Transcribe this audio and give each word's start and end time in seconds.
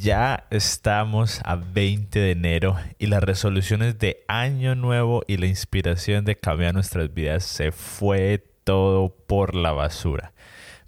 Ya 0.00 0.46
estamos 0.48 1.42
a 1.44 1.56
20 1.56 2.18
de 2.20 2.30
enero 2.30 2.74
y 2.98 3.08
las 3.08 3.22
resoluciones 3.22 3.98
de 3.98 4.24
año 4.28 4.74
nuevo 4.74 5.22
y 5.26 5.36
la 5.36 5.44
inspiración 5.44 6.24
de 6.24 6.36
cambiar 6.36 6.72
nuestras 6.72 7.12
vidas 7.12 7.44
se 7.44 7.70
fue 7.70 8.42
todo 8.64 9.14
por 9.26 9.54
la 9.54 9.72
basura. 9.72 10.32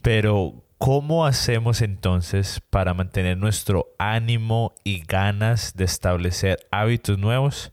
Pero, 0.01 0.65
¿cómo 0.79 1.27
hacemos 1.27 1.83
entonces 1.83 2.63
para 2.71 2.95
mantener 2.95 3.37
nuestro 3.37 3.89
ánimo 3.99 4.73
y 4.83 5.03
ganas 5.05 5.77
de 5.77 5.85
establecer 5.85 6.67
hábitos 6.71 7.19
nuevos? 7.19 7.71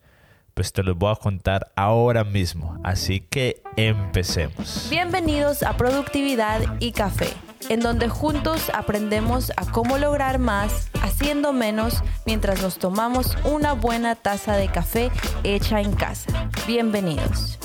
Pues 0.54 0.74
te 0.74 0.84
los 0.84 0.98
voy 0.98 1.14
a 1.14 1.16
contar 1.16 1.72
ahora 1.78 2.26
mismo. 2.26 2.78
Así 2.84 3.22
que 3.22 3.64
empecemos. 3.78 4.88
Bienvenidos 4.90 5.64
a 5.64 5.78
Productividad 5.78 6.60
y 6.82 6.92
Café 6.92 7.30
en 7.68 7.82
donde 7.82 8.08
juntos 8.08 8.72
aprendemos 8.74 9.52
a 9.58 9.66
cómo 9.66 9.98
lograr 9.98 10.40
más 10.40 10.90
haciendo 11.02 11.54
menos 11.54 12.02
mientras 12.26 12.62
nos 12.62 12.78
tomamos 12.78 13.38
una 13.44 13.74
buena 13.74 14.16
taza 14.16 14.56
de 14.56 14.68
café 14.70 15.12
hecha 15.44 15.82
en 15.82 15.94
casa. 15.94 16.50
Bienvenidos. 16.68 17.60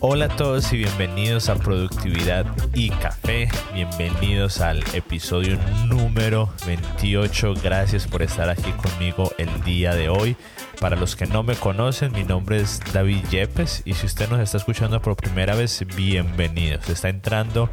Hola 0.00 0.24
a 0.24 0.36
todos 0.36 0.72
y 0.72 0.78
bienvenidos 0.78 1.48
a 1.48 1.54
Productividad 1.54 2.44
y 2.74 2.90
Café. 2.90 3.48
Bienvenidos 3.72 4.60
al 4.60 4.82
episodio 4.94 5.56
número 5.86 6.52
28. 6.66 7.54
Gracias 7.62 8.08
por 8.08 8.22
estar 8.22 8.50
aquí 8.50 8.72
conmigo 8.72 9.30
el 9.38 9.62
día 9.62 9.94
de 9.94 10.08
hoy. 10.08 10.36
Para 10.82 10.96
los 10.96 11.14
que 11.14 11.26
no 11.26 11.44
me 11.44 11.54
conocen, 11.54 12.10
mi 12.10 12.24
nombre 12.24 12.60
es 12.60 12.80
David 12.92 13.22
Yepes 13.30 13.82
y 13.84 13.94
si 13.94 14.06
usted 14.06 14.28
nos 14.28 14.40
está 14.40 14.56
escuchando 14.56 15.00
por 15.00 15.14
primera 15.14 15.54
vez, 15.54 15.86
bienvenidos. 15.94 16.88
Está 16.90 17.08
entrando 17.08 17.70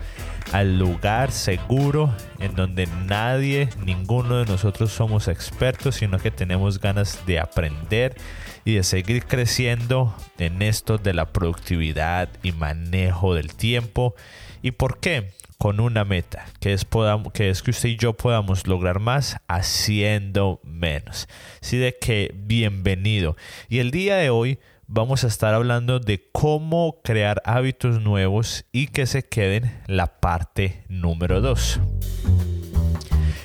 al 0.52 0.78
lugar 0.78 1.32
seguro 1.32 2.14
en 2.38 2.54
donde 2.54 2.86
nadie, 3.08 3.68
ninguno 3.84 4.38
de 4.38 4.46
nosotros 4.46 4.92
somos 4.92 5.28
expertos, 5.28 5.96
sino 5.96 6.20
que 6.20 6.30
tenemos 6.30 6.80
ganas 6.80 7.26
de 7.26 7.40
aprender 7.40 8.16
y 8.64 8.76
de 8.76 8.84
seguir 8.84 9.26
creciendo 9.26 10.16
en 10.38 10.62
esto 10.62 11.00
de 11.00 11.16
la 11.16 11.34
productividad 11.34 12.30
y 12.44 12.52
manejo 12.52 13.34
del 13.34 13.56
tiempo. 13.56 14.14
¿Y 14.62 14.70
por 14.70 15.00
qué? 15.00 15.32
Con 15.60 15.82
una 15.82 16.06
meta, 16.06 16.46
que 16.62 16.72
es, 16.72 16.88
que 17.34 17.50
es 17.50 17.62
que 17.62 17.72
usted 17.72 17.90
y 17.90 17.98
yo 17.98 18.14
podamos 18.14 18.66
lograr 18.66 19.00
más 19.02 19.42
haciendo 19.50 20.62
menos. 20.64 21.28
Así 21.62 21.78
de 21.78 21.98
que 22.00 22.34
bienvenido. 22.34 23.36
Y 23.68 23.80
el 23.80 23.92
día 23.92 24.16
de 24.16 24.30
hoy 24.30 24.60
vamos 24.88 25.26
a 25.26 25.28
estar 25.28 25.54
hablando 25.54 26.00
de 26.00 26.30
cómo 26.32 27.02
crear 27.04 27.42
hábitos 27.44 28.00
nuevos 28.00 28.64
y 28.72 28.88
que 28.88 29.06
se 29.06 29.24
queden 29.24 29.70
la 29.86 30.22
parte 30.22 30.86
número 30.88 31.42
2. 31.42 31.82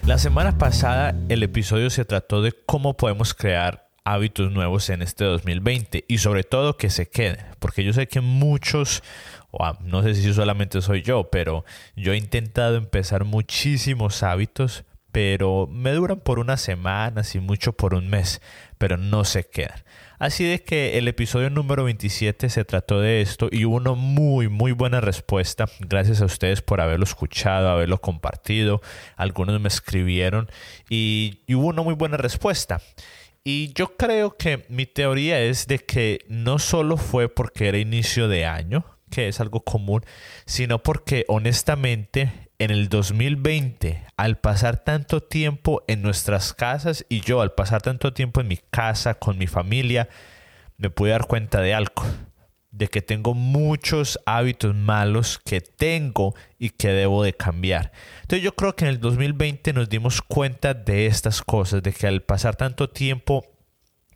La 0.07 0.19
semana 0.19 0.57
pasada 0.57 1.17
el 1.29 1.43
episodio 1.43 1.91
se 1.91 2.05
trató 2.05 2.43
de 2.43 2.53
cómo 2.53 2.97
podemos 2.97 3.35
crear 3.35 3.89
hábitos 4.05 4.53
nuevos 4.53 4.91
en 4.91 5.03
este 5.03 5.25
2020 5.25 6.05
y 6.07 6.19
sobre 6.19 6.45
todo 6.45 6.77
que 6.77 6.91
se 6.91 7.09
queden, 7.09 7.39
porque 7.59 7.83
yo 7.83 7.93
sé 7.93 8.07
que 8.07 8.21
muchos, 8.21 9.03
no 9.81 10.03
sé 10.03 10.15
si 10.15 10.33
solamente 10.33 10.81
soy 10.83 11.03
yo, 11.03 11.31
pero 11.31 11.65
yo 11.97 12.13
he 12.13 12.17
intentado 12.17 12.77
empezar 12.77 13.25
muchísimos 13.25 14.23
hábitos, 14.23 14.85
pero 15.13 15.69
me 15.71 15.93
duran 15.93 16.21
por 16.21 16.39
unas 16.39 16.61
semanas 16.61 17.35
y 17.35 17.41
mucho 17.41 17.73
por 17.73 17.95
un 17.95 18.09
mes, 18.09 18.41
pero 18.79 18.97
no 18.97 19.25
se 19.25 19.45
quedan. 19.45 19.85
Así 20.19 20.45
de 20.45 20.63
que 20.63 20.97
el 20.99 21.07
episodio 21.09 21.51
número 21.51 21.85
27 21.85 22.49
se 22.49 22.65
trató 22.65 23.01
de 23.01 23.21
esto 23.21 23.49
y 23.51 23.65
hubo 23.65 23.77
una 23.77 23.93
muy, 23.93 24.49
muy 24.49 24.73
buena 24.73 25.01
respuesta. 25.01 25.67
Gracias 25.81 26.23
a 26.23 26.25
ustedes 26.25 26.63
por 26.63 26.81
haberlo 26.81 27.05
escuchado, 27.05 27.69
haberlo 27.69 28.01
compartido. 28.01 28.81
Algunos 29.17 29.61
me 29.61 29.69
escribieron 29.69 30.49
y, 30.89 31.41
y 31.47 31.55
hubo 31.55 31.67
una 31.67 31.83
muy 31.83 31.95
buena 31.95 32.17
respuesta. 32.17 32.81
Y 33.45 33.75
yo 33.75 33.97
creo 33.99 34.37
que 34.39 34.65
mi 34.71 34.87
teoría 34.87 35.39
es 35.41 35.67
de 35.67 35.79
que 35.79 36.25
no 36.29 36.59
solo 36.59 36.97
fue 36.97 37.29
porque 37.29 37.69
era 37.69 37.77
inicio 37.77 38.27
de 38.27 38.47
año, 38.47 38.87
que 39.15 39.29
es 39.29 39.41
algo 39.41 39.61
común, 39.63 40.03
sino 40.45 40.83
porque 40.83 41.25
honestamente 41.29 42.51
en 42.59 42.73
el 42.73 42.89
2020, 42.89 44.05
al 44.17 44.39
pasar 44.39 44.83
tanto 44.83 45.23
tiempo 45.23 45.85
en 45.87 46.03
nuestras 46.03 46.53
casas 46.53 47.07
y 47.09 47.21
yo 47.21 47.41
al 47.41 47.53
pasar 47.53 47.81
tanto 47.81 48.13
tiempo 48.13 48.41
en 48.41 48.49
mi 48.49 48.57
casa 48.57 49.15
con 49.15 49.39
mi 49.39 49.47
familia, 49.47 50.09
me 50.79 50.91
pude 50.91 51.11
dar 51.11 51.29
cuenta 51.29 51.61
de 51.61 51.75
algo, 51.75 52.03
de 52.73 52.89
que 52.89 53.03
tengo 53.03 53.35
muchos 53.35 54.19
hábitos 54.27 54.75
malos 54.75 55.39
que 55.45 55.61
tengo 55.61 56.35
y 56.59 56.71
que 56.71 56.89
debo 56.89 57.23
de 57.23 57.35
cambiar. 57.35 57.93
Entonces 58.23 58.43
yo 58.43 58.57
creo 58.57 58.75
que 58.75 58.85
en 58.85 58.91
el 58.91 59.01
2020 59.01 59.73
nos 59.75 59.89
dimos 59.89 60.23
cuenta 60.23 60.75
de 60.75 61.07
estas 61.07 61.41
cosas, 61.41 61.85
de 61.85 61.93
que 61.93 62.09
al 62.09 62.23
pasar 62.23 62.57
tanto 62.57 62.91
tiempo 62.91 63.54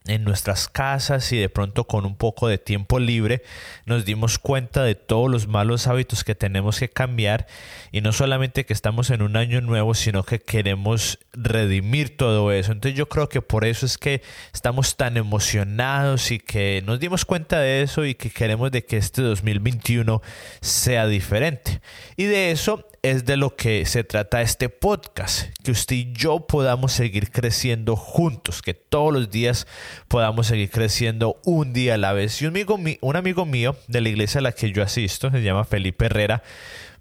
en 0.08 0.24
nuestras 0.24 0.68
casas 0.68 1.32
y 1.32 1.38
de 1.38 1.48
pronto 1.48 1.84
con 1.84 2.04
un 2.04 2.16
poco 2.16 2.48
de 2.48 2.58
tiempo 2.58 2.98
libre 2.98 3.42
nos 3.86 4.04
dimos 4.04 4.38
cuenta 4.38 4.82
de 4.82 4.94
todos 4.94 5.30
los 5.30 5.46
malos 5.46 5.86
hábitos 5.86 6.24
que 6.24 6.34
tenemos 6.34 6.78
que 6.78 6.88
cambiar 6.88 7.46
y 7.92 8.00
no 8.00 8.12
solamente 8.12 8.66
que 8.66 8.72
estamos 8.72 9.10
en 9.10 9.22
un 9.22 9.36
año 9.36 9.60
nuevo 9.60 9.94
sino 9.94 10.22
que 10.22 10.38
queremos 10.38 11.18
redimir 11.32 12.16
todo 12.16 12.52
eso. 12.52 12.72
Entonces 12.72 12.98
yo 12.98 13.08
creo 13.08 13.28
que 13.28 13.42
por 13.42 13.64
eso 13.64 13.86
es 13.86 13.98
que 13.98 14.22
estamos 14.52 14.96
tan 14.96 15.16
emocionados 15.16 16.30
y 16.30 16.38
que 16.38 16.82
nos 16.84 17.00
dimos 17.00 17.24
cuenta 17.24 17.60
de 17.60 17.82
eso 17.82 18.04
y 18.04 18.14
que 18.14 18.30
queremos 18.30 18.70
de 18.70 18.84
que 18.84 18.96
este 18.96 19.22
2021 19.22 20.22
sea 20.60 21.06
diferente. 21.06 21.80
Y 22.16 22.24
de 22.24 22.50
eso 22.50 22.86
es 23.02 23.24
de 23.24 23.36
lo 23.36 23.54
que 23.54 23.86
se 23.86 24.04
trata 24.04 24.42
este 24.42 24.68
podcast, 24.68 25.48
que 25.62 25.70
usted 25.70 25.96
y 25.96 26.12
yo 26.12 26.46
podamos 26.46 26.92
seguir 26.92 27.30
creciendo 27.30 27.96
juntos, 27.96 28.62
que 28.62 28.74
todos 28.74 29.12
los 29.12 29.30
días 29.30 29.66
podamos 30.08 30.48
seguir 30.48 30.70
creciendo 30.70 31.40
un 31.44 31.72
día 31.72 31.94
a 31.94 31.98
la 31.98 32.12
vez. 32.12 32.40
Y 32.42 32.46
un 32.46 33.16
amigo, 33.16 33.46
mío 33.46 33.76
de 33.86 34.00
la 34.00 34.08
iglesia 34.08 34.40
a 34.40 34.42
la 34.42 34.52
que 34.52 34.72
yo 34.72 34.82
asisto, 34.82 35.30
se 35.30 35.42
llama 35.42 35.64
Felipe 35.64 36.06
Herrera, 36.06 36.42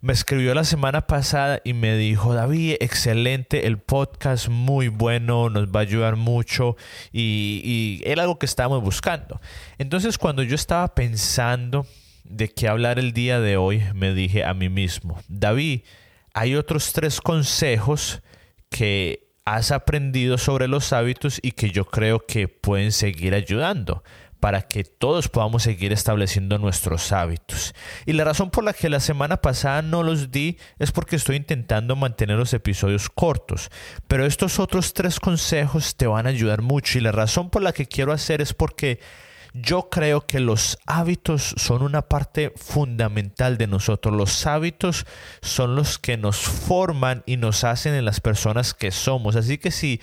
me 0.01 0.13
escribió 0.13 0.53
la 0.53 0.63
semana 0.63 1.07
pasada 1.07 1.59
y 1.63 1.73
me 1.73 1.95
dijo, 1.97 2.33
David, 2.33 2.75
excelente, 2.79 3.65
el 3.65 3.79
podcast 3.79 4.47
muy 4.47 4.89
bueno, 4.89 5.49
nos 5.49 5.69
va 5.69 5.79
a 5.79 5.83
ayudar 5.83 6.15
mucho 6.15 6.77
y, 7.11 7.61
y 7.63 8.01
era 8.05 8.21
algo 8.23 8.37
que 8.37 8.45
estábamos 8.45 8.83
buscando. 8.83 9.41
Entonces 9.79 10.19
cuando 10.19 10.43
yo 10.43 10.53
estaba 10.53 10.93
pensando 10.93 11.87
de 12.29 12.49
qué 12.49 12.67
hablar 12.67 12.99
el 12.99 13.13
día 13.13 13.39
de 13.39 13.57
hoy, 13.57 13.83
me 13.93 14.13
dije 14.13 14.43
a 14.43 14.53
mí 14.53 14.69
mismo, 14.69 15.19
David, 15.27 15.81
hay 16.33 16.55
otros 16.55 16.93
tres 16.93 17.21
consejos 17.21 18.21
que 18.69 19.27
has 19.45 19.71
aprendido 19.71 20.37
sobre 20.37 20.67
los 20.67 20.91
hábitos 20.91 21.39
y 21.41 21.53
que 21.53 21.71
yo 21.71 21.85
creo 21.85 22.25
que 22.25 22.47
pueden 22.47 22.91
seguir 22.91 23.33
ayudando 23.33 24.03
para 24.39 24.61
que 24.61 24.83
todos 24.83 25.29
podamos 25.29 25.63
seguir 25.63 25.91
estableciendo 25.91 26.57
nuestros 26.57 27.11
hábitos. 27.11 27.73
Y 28.05 28.13
la 28.13 28.23
razón 28.23 28.51
por 28.51 28.63
la 28.63 28.73
que 28.73 28.89
la 28.89 28.99
semana 28.99 29.37
pasada 29.37 29.81
no 29.81 30.03
los 30.03 30.31
di 30.31 30.57
es 30.79 30.91
porque 30.91 31.15
estoy 31.15 31.37
intentando 31.37 31.95
mantener 31.95 32.37
los 32.37 32.53
episodios 32.53 33.09
cortos. 33.09 33.71
Pero 34.07 34.25
estos 34.25 34.59
otros 34.59 34.93
tres 34.93 35.19
consejos 35.19 35.95
te 35.95 36.07
van 36.07 36.27
a 36.27 36.29
ayudar 36.29 36.61
mucho 36.61 36.97
y 36.97 37.01
la 37.01 37.11
razón 37.11 37.49
por 37.49 37.63
la 37.63 37.73
que 37.73 37.87
quiero 37.87 38.11
hacer 38.11 38.41
es 38.41 38.53
porque 38.53 38.99
yo 39.53 39.89
creo 39.89 40.25
que 40.25 40.39
los 40.39 40.77
hábitos 40.85 41.53
son 41.57 41.81
una 41.81 42.03
parte 42.03 42.53
fundamental 42.55 43.57
de 43.57 43.67
nosotros. 43.67 44.15
Los 44.15 44.45
hábitos 44.45 45.05
son 45.41 45.75
los 45.75 45.97
que 45.97 46.17
nos 46.17 46.37
forman 46.37 47.23
y 47.25 47.37
nos 47.37 47.63
hacen 47.63 47.93
en 47.93 48.05
las 48.05 48.19
personas 48.19 48.73
que 48.73 48.91
somos. 48.91 49.35
Así 49.35 49.57
que 49.57 49.71
si 49.71 50.01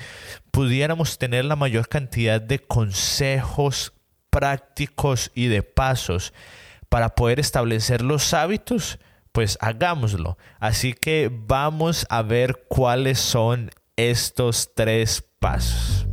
pudiéramos 0.51 1.19
tener 1.19 1.45
la 1.45 1.57
mayor 1.57 1.89
cantidad 1.89 2.41
de 2.41 2.59
consejos 2.59 3.93
prácticos 4.31 5.31
y 5.35 5.47
de 5.47 5.63
pasos 5.63 6.33
para 6.89 7.15
poder 7.15 7.41
establecer 7.41 8.03
los 8.03 8.35
hábitos, 8.35 8.99
pues 9.33 9.59
hagámoslo. 9.61 10.39
Así 10.61 10.93
que 10.93 11.31
vamos 11.33 12.07
a 12.09 12.23
ver 12.23 12.65
cuáles 12.69 13.19
son 13.19 13.71
estos 13.97 14.75
tres 14.75 15.25
pasos. 15.39 16.04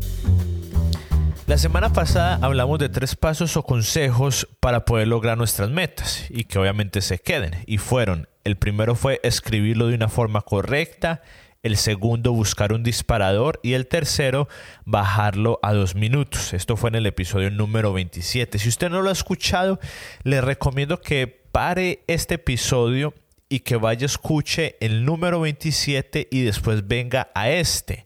La 1.48 1.58
semana 1.58 1.92
pasada 1.92 2.40
hablamos 2.42 2.80
de 2.80 2.88
tres 2.88 3.16
pasos 3.16 3.58
o 3.58 3.64
consejos 3.64 4.48
para 4.60 4.86
poder 4.86 5.08
lograr 5.08 5.38
nuestras 5.38 5.70
metas 5.70 6.26
y 6.30 6.46
que 6.46 6.60
obviamente 6.60 7.02
se 7.02 7.20
queden. 7.20 7.56
Y 7.66 7.78
fueron, 7.78 8.30
el 8.44 8.58
primero 8.58 8.96
fue 8.96 9.20
escribirlo 9.24 9.88
de 9.88 9.96
una 9.96 10.08
forma 10.08 10.42
correcta, 10.42 11.24
el 11.64 11.78
segundo 11.78 12.32
buscar 12.32 12.74
un 12.74 12.84
disparador 12.84 13.60
y 13.64 13.74
el 13.74 13.88
tercero 13.88 14.48
bajarlo 14.86 15.60
a 15.62 15.74
dos 15.74 15.96
minutos. 15.96 16.54
Esto 16.54 16.78
fue 16.78 16.90
en 16.90 16.96
el 16.96 17.06
episodio 17.06 17.52
número 17.52 17.92
27. 17.92 18.58
Si 18.58 18.70
usted 18.70 18.90
no 18.90 19.02
lo 19.02 19.10
ha 19.10 19.14
escuchado, 19.14 19.80
le 20.24 20.42
recomiendo 20.42 21.02
que 21.02 21.28
pare 21.28 22.04
este 22.08 22.36
episodio 22.36 23.14
y 23.50 23.60
que 23.60 23.76
vaya 23.76 24.06
escuche 24.06 24.78
el 24.80 25.04
número 25.04 25.42
27 25.42 26.30
y 26.32 26.42
después 26.44 26.88
venga 26.88 27.30
a 27.36 27.50
este, 27.50 28.06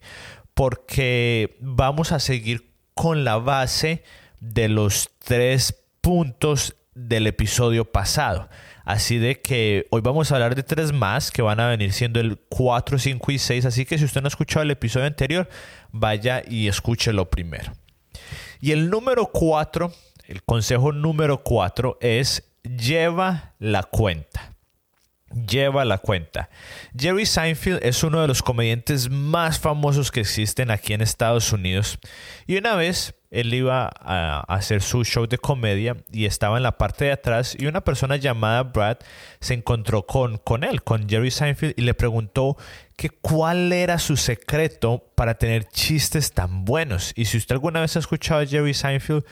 porque 0.54 1.56
vamos 1.60 2.10
a 2.10 2.18
seguir 2.18 2.75
con 2.96 3.24
la 3.24 3.36
base 3.36 4.02
de 4.40 4.68
los 4.68 5.10
tres 5.18 5.84
puntos 6.00 6.76
del 6.94 7.26
episodio 7.26 7.84
pasado. 7.84 8.48
Así 8.86 9.18
de 9.18 9.42
que 9.42 9.86
hoy 9.90 10.00
vamos 10.00 10.32
a 10.32 10.36
hablar 10.36 10.54
de 10.54 10.62
tres 10.62 10.92
más 10.92 11.30
que 11.30 11.42
van 11.42 11.60
a 11.60 11.68
venir 11.68 11.92
siendo 11.92 12.20
el 12.20 12.38
4, 12.48 12.98
5 12.98 13.32
y 13.32 13.38
6. 13.38 13.66
Así 13.66 13.84
que 13.84 13.98
si 13.98 14.06
usted 14.06 14.22
no 14.22 14.26
ha 14.26 14.28
escuchado 14.28 14.62
el 14.62 14.70
episodio 14.70 15.06
anterior, 15.06 15.48
vaya 15.92 16.42
y 16.48 16.68
escúchelo 16.68 17.28
primero. 17.28 17.72
Y 18.60 18.72
el 18.72 18.88
número 18.88 19.26
4, 19.26 19.92
el 20.24 20.42
consejo 20.42 20.92
número 20.92 21.42
4 21.44 21.98
es 22.00 22.50
lleva 22.62 23.54
la 23.58 23.82
cuenta 23.82 24.55
lleva 25.30 25.84
la 25.84 25.98
cuenta. 25.98 26.48
Jerry 26.96 27.26
Seinfeld 27.26 27.80
es 27.82 28.02
uno 28.02 28.20
de 28.20 28.28
los 28.28 28.42
comediantes 28.42 29.10
más 29.10 29.58
famosos 29.58 30.10
que 30.10 30.20
existen 30.20 30.70
aquí 30.70 30.92
en 30.92 31.00
Estados 31.00 31.52
Unidos. 31.52 31.98
Y 32.46 32.56
una 32.56 32.76
vez 32.76 33.14
él 33.30 33.52
iba 33.52 33.90
a 34.00 34.40
hacer 34.48 34.82
su 34.82 35.04
show 35.04 35.26
de 35.26 35.36
comedia 35.36 35.96
y 36.12 36.26
estaba 36.26 36.56
en 36.56 36.62
la 36.62 36.78
parte 36.78 37.06
de 37.06 37.12
atrás 37.12 37.56
y 37.58 37.66
una 37.66 37.82
persona 37.82 38.16
llamada 38.16 38.62
Brad 38.62 38.98
se 39.40 39.54
encontró 39.54 40.06
con, 40.06 40.38
con 40.38 40.64
él, 40.64 40.82
con 40.82 41.08
Jerry 41.08 41.30
Seinfeld, 41.30 41.74
y 41.76 41.82
le 41.82 41.94
preguntó 41.94 42.56
que 42.96 43.10
cuál 43.10 43.72
era 43.72 43.98
su 43.98 44.16
secreto 44.16 45.10
para 45.16 45.34
tener 45.34 45.64
chistes 45.64 46.32
tan 46.32 46.64
buenos. 46.64 47.12
Y 47.16 47.26
si 47.26 47.36
usted 47.36 47.54
alguna 47.54 47.80
vez 47.80 47.96
ha 47.96 47.98
escuchado 47.98 48.40
a 48.40 48.46
Jerry 48.46 48.74
Seinfeld, 48.74 49.24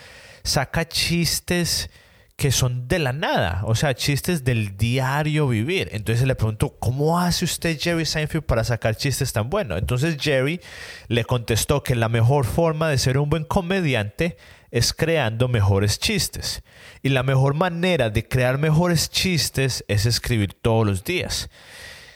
saca 0.43 0.87
chistes 0.87 1.89
que 2.37 2.51
son 2.51 2.89
de 2.89 2.99
la 2.99 3.13
nada, 3.13 3.63
o 3.65 3.77
sea, 3.77 3.95
chistes 3.95 4.43
del 4.43 4.77
diario 4.77 5.47
vivir. 5.47 5.89
Entonces 5.93 6.27
le 6.27 6.35
preguntó, 6.35 6.77
¿cómo 6.79 7.21
hace 7.21 7.45
usted 7.45 7.79
Jerry 7.81 8.05
Seinfeld 8.05 8.45
para 8.45 8.65
sacar 8.65 8.97
chistes 8.97 9.33
tan 9.33 9.51
buenos? 9.51 9.79
Entonces 9.79 10.17
Jerry 10.21 10.61
le 11.09 11.25
contestó 11.25 11.83
que 11.83 11.95
la 11.95 12.09
mejor 12.09 12.45
forma 12.45 12.89
de 12.89 12.99
ser 12.99 13.19
un 13.19 13.31
buen 13.31 13.45
comediante 13.45 14.37
es 14.73 14.93
creando 14.93 15.47
mejores 15.47 16.01
chistes. 16.01 16.65
Y 17.03 17.11
la 17.11 17.23
mejor 17.23 17.55
manera 17.55 18.11
de 18.11 18.27
crear 18.27 18.59
mejores 18.59 19.09
chistes 19.11 19.85
es 19.87 20.05
escribir 20.05 20.55
todos 20.55 20.85
los 20.85 21.05
días. 21.05 21.49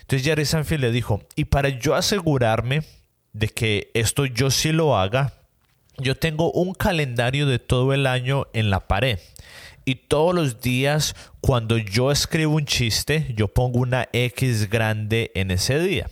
Entonces 0.01 0.27
Jerry 0.27 0.45
Seinfeld 0.45 0.81
le 0.81 0.91
dijo, 0.91 1.23
y 1.37 1.45
para 1.45 1.69
yo 1.69 1.95
asegurarme 1.95 2.83
de 3.33 3.49
que 3.49 3.93
esto 3.95 4.27
yo 4.27 4.51
sí 4.51 4.73
lo 4.73 4.99
haga, 4.99 5.35
yo 5.99 6.17
tengo 6.17 6.51
un 6.51 6.75
calendario 6.75 7.47
de 7.47 7.61
todo 7.61 7.93
el 7.93 8.07
año 8.07 8.47
en 8.53 8.71
la 8.71 8.89
pared. 8.89 9.21
Y 9.89 9.95
todos 9.95 10.35
los 10.35 10.61
días 10.61 11.17
cuando 11.41 11.79
yo 11.79 12.13
escribo 12.13 12.57
un 12.57 12.67
chiste, 12.67 13.33
yo 13.35 13.49
pongo 13.49 13.79
una 13.79 14.07
X 14.13 14.69
grande 14.69 15.33
en 15.35 15.51
ese 15.51 15.79
día. 15.79 16.11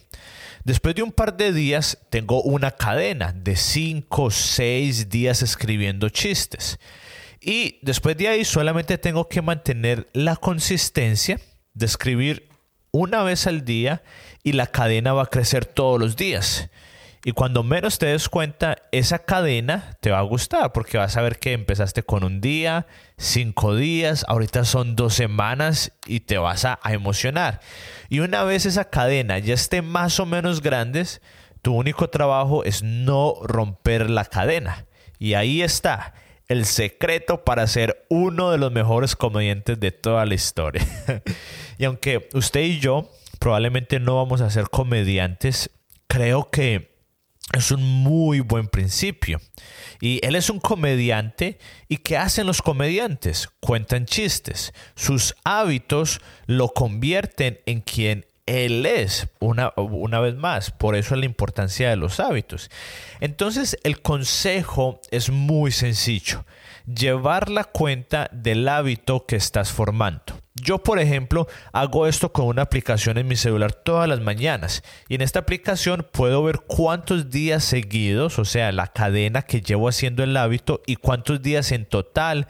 Después 0.65 0.95
de 0.95 1.03
un 1.03 1.13
par 1.13 1.37
de 1.37 1.53
días 1.53 1.99
tengo 2.09 2.41
una 2.41 2.71
cadena 2.71 3.35
de 3.35 3.55
5 3.55 4.23
o 4.23 4.31
6 4.31 5.11
días 5.11 5.43
escribiendo 5.43 6.09
chistes. 6.09 6.79
Y 7.39 7.79
después 7.83 8.17
de 8.17 8.29
ahí 8.29 8.47
solamente 8.47 8.97
tengo 8.97 9.29
que 9.29 9.43
mantener 9.43 10.09
la 10.15 10.37
consistencia 10.37 11.39
de 11.75 11.85
escribir 11.85 12.49
una 12.93 13.25
vez 13.25 13.47
al 13.47 13.67
día 13.67 14.03
y 14.43 14.53
la 14.53 14.69
cadena 14.69 15.13
va 15.13 15.25
a 15.25 15.27
crecer 15.27 15.67
todos 15.67 16.01
los 16.01 16.17
días. 16.17 16.71
Y 17.27 17.33
cuando 17.33 17.65
menos 17.65 17.99
te 17.99 18.07
des 18.07 18.29
cuenta, 18.29 18.77
esa 18.93 19.19
cadena 19.19 19.97
te 19.99 20.13
va 20.13 20.21
a 20.21 20.23
gustar 20.23 20.73
porque 20.73 20.97
vas 20.97 21.17
a 21.17 21.23
ver 21.23 21.41
que 21.41 21.55
empezaste 21.55 22.05
con 22.05 22.23
un 22.23 22.41
día, 22.41 22.87
cinco 23.19 23.75
días, 23.75 24.25
ahorita 24.29 24.65
son 24.65 24.95
dos 24.95 25.15
semanas 25.15 25.91
y 26.07 26.21
te 26.21 26.39
vas 26.39 26.65
a, 26.65 26.79
emocionar. 26.85 27.59
Y 28.09 28.21
una 28.21 28.45
vez 28.45 28.65
esa 28.65 28.85
cadena 28.91 29.41
ya 29.41 29.55
esté 29.55 29.83
más 29.83 30.21
o 30.21 30.25
menos 30.25 30.63
grandes, 30.63 31.21
tu 31.63 31.75
único 31.75 32.11
trabajo 32.11 32.63
es 32.63 32.85
no 32.85 33.35
romper 33.43 34.09
la 34.09 34.27
cadena. 34.27 34.87
Y 35.19 35.35
ahí 35.35 35.63
está 35.63 36.15
el 36.47 36.65
secreto 36.65 37.43
para 37.43 37.67
ser 37.67 38.07
uno 38.09 38.53
de 38.53 38.59
los 38.59 38.71
mejores 38.71 39.17
comediantes 39.17 39.81
de 39.81 39.91
toda 39.91 40.27
la 40.27 40.35
historia. 40.35 40.87
y 41.77 41.87
aunque 41.87 42.29
usted 42.35 42.61
y 42.61 42.79
yo 42.79 43.11
probablemente 43.41 43.99
no 43.99 44.15
vamos 44.15 44.43
a 44.43 44.51
ser 44.51 44.71
comediantes, 44.71 45.71
creo 46.07 46.51
que 46.51 46.95
es 47.53 47.71
un 47.71 47.83
muy 47.83 48.41
buen 48.41 48.69
principio. 48.69 49.41
Y 50.01 50.25
él 50.27 50.37
es 50.37 50.51
un 50.51 50.61
comediante. 50.61 51.59
¿Y 51.89 51.99
qué 51.99 52.17
hacen 52.17 52.47
los 52.47 52.63
comediantes? 52.63 53.49
Cuentan 53.61 54.07
chistes. 54.07 54.73
Sus 54.95 55.35
hábitos 55.45 56.21
lo 56.47 56.69
convierten 56.69 57.61
en 57.67 57.81
quien 57.81 58.27
él 58.47 58.87
es, 58.87 59.27
una, 59.41 59.73
una, 59.77 60.21
vez 60.21 60.37
más, 60.37 60.71
por 60.71 60.95
eso 60.95 61.15
es 61.15 61.21
la 61.21 61.27
importancia 61.27 61.91
de 61.91 61.97
los 61.97 62.21
hábitos. 62.21 62.71
Entonces 63.19 63.77
el 63.83 64.01
consejo 64.01 65.01
es 65.11 65.31
muy 65.31 65.73
sencillo, 65.73 66.45
llevar 66.87 67.51
la 67.51 67.65
cuenta 67.65 68.31
del 68.33 68.69
hábito 68.69 69.27
que 69.27 69.35
estás 69.35 69.73
formando. 69.73 70.46
Yo, 70.63 70.79
por 70.79 70.99
ejemplo, 70.99 71.47
hago 71.73 72.07
esto 72.07 72.33
con 72.33 72.47
una 72.47 72.63
aplicación 72.63 73.19
en 73.19 73.29
mi 73.29 73.37
celular 73.37 73.73
todas 73.75 74.09
las 74.09 74.21
mañanas 74.21 74.83
y 75.07 75.15
en 75.15 75.21
esta 75.21 75.41
aplicación 75.41 76.07
puedo 76.11 76.43
ver 76.43 76.61
cuántos 76.67 77.31
días 77.31 77.63
seguidos, 77.63 78.39
o 78.39 78.45
sea, 78.45 78.73
la 78.73 78.87
cadena 78.87 79.43
que 79.43 79.61
llevo 79.61 79.89
haciendo 79.89 80.25
el 80.25 80.37
hábito 80.37 80.83
y 80.87 80.97
cuántos 80.97 81.43
días 81.43 81.73
en 81.73 81.85
total 81.85 82.49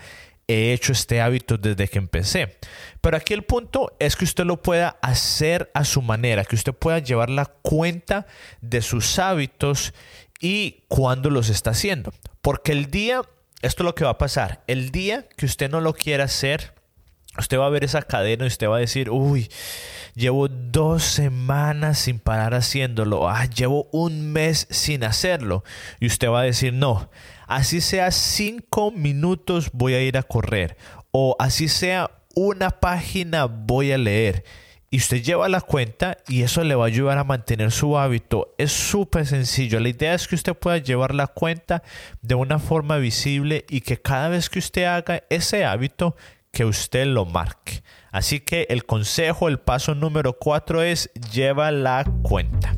he 0.49 0.73
hecho 0.73 0.93
este 0.93 1.21
hábito 1.21 1.59
desde 1.59 1.89
que 1.89 1.99
empecé. 1.99 2.59
Pero 3.01 3.17
aquí 3.17 3.35
el 3.35 3.43
punto 3.43 3.97
es 3.99 4.15
que 4.15 4.25
usted 4.25 4.45
lo 4.45 4.63
pueda 4.63 4.97
hacer 5.03 5.71
a 5.75 5.85
su 5.85 6.01
manera, 6.01 6.45
que 6.45 6.55
usted 6.55 6.73
pueda 6.73 7.01
llevar 7.01 7.31
la 7.31 7.47
cuenta 7.47 8.27
de 8.61 8.83
sus 8.83 9.19
hábitos 9.19 9.93
y 10.41 10.85
cuándo 10.87 11.31
los 11.31 11.49
está 11.49 11.71
haciendo. 11.71 12.13
Porque 12.41 12.71
el 12.71 12.91
día, 12.91 13.23
esto 13.63 13.83
es 13.83 13.85
lo 13.85 13.95
que 13.97 14.05
va 14.05 14.11
a 14.11 14.19
pasar, 14.19 14.63
el 14.69 14.93
día 14.93 15.27
que 15.37 15.47
usted 15.47 15.69
no 15.69 15.81
lo 15.81 15.95
quiera 15.95 16.25
hacer, 16.25 16.76
Usted 17.39 17.59
va 17.59 17.67
a 17.67 17.71
ver 17.71 17.85
esa 17.85 18.03
cadena 18.03 18.45
y 18.45 18.49
usted 18.49 18.69
va 18.69 18.77
a 18.77 18.81
decir, 18.81 19.11
uy, 19.11 19.49
llevo 20.15 20.49
dos 20.49 21.05
semanas 21.05 21.99
sin 21.99 22.19
parar 22.19 22.55
haciéndolo, 22.55 23.29
ah, 23.29 23.45
llevo 23.45 23.89
un 23.93 24.33
mes 24.33 24.67
sin 24.71 25.05
hacerlo. 25.05 25.63
Y 26.01 26.07
usted 26.07 26.29
va 26.29 26.41
a 26.41 26.45
decir, 26.45 26.73
no, 26.73 27.11
así 27.47 27.81
sea 27.81 28.11
cinco 28.11 28.91
minutos 28.91 29.71
voy 29.73 29.95
a 29.95 30.03
ir 30.03 30.17
a 30.17 30.23
correr, 30.23 30.77
o 31.13 31.37
así 31.39 31.69
sea 31.69 32.11
una 32.35 32.71
página 32.71 33.47
voy 33.47 33.93
a 33.93 33.99
leer. 33.99 34.45
Y 34.89 34.99
usted 34.99 35.21
lleva 35.21 35.49
la 35.49 35.61
cuenta 35.61 36.17
y 36.29 36.43
eso 36.43 36.63
le 36.63 36.77
va 36.77 36.85
a 36.85 36.87
ayudar 36.87 37.19
a 37.19 37.25
mantener 37.25 37.73
su 37.73 37.99
hábito. 37.99 38.55
Es 38.57 38.71
súper 38.71 39.27
sencillo. 39.27 39.81
La 39.81 39.89
idea 39.89 40.15
es 40.15 40.29
que 40.29 40.37
usted 40.37 40.55
pueda 40.55 40.79
llevar 40.79 41.13
la 41.13 41.27
cuenta 41.27 41.83
de 42.23 42.37
una 42.37 42.61
forma 42.61 42.97
visible 42.97 43.67
y 43.69 43.81
que 43.81 44.01
cada 44.01 44.29
vez 44.29 44.49
que 44.49 44.61
usted 44.61 44.85
haga 44.85 45.25
ese 45.29 45.65
hábito, 45.65 46.17
que 46.57 46.65
usted 46.65 47.05
lo 47.07 47.27
marque. 47.27 47.83
Así 48.11 48.41
que 48.41 48.67
el 48.71 48.87
consejo, 48.87 49.49
el 49.49 49.59
paso 49.59 49.95
número 49.95 50.39
4 50.39 50.81
es 50.85 51.11
lleva 51.31 51.71
la 51.71 52.03
cuenta. 52.23 52.75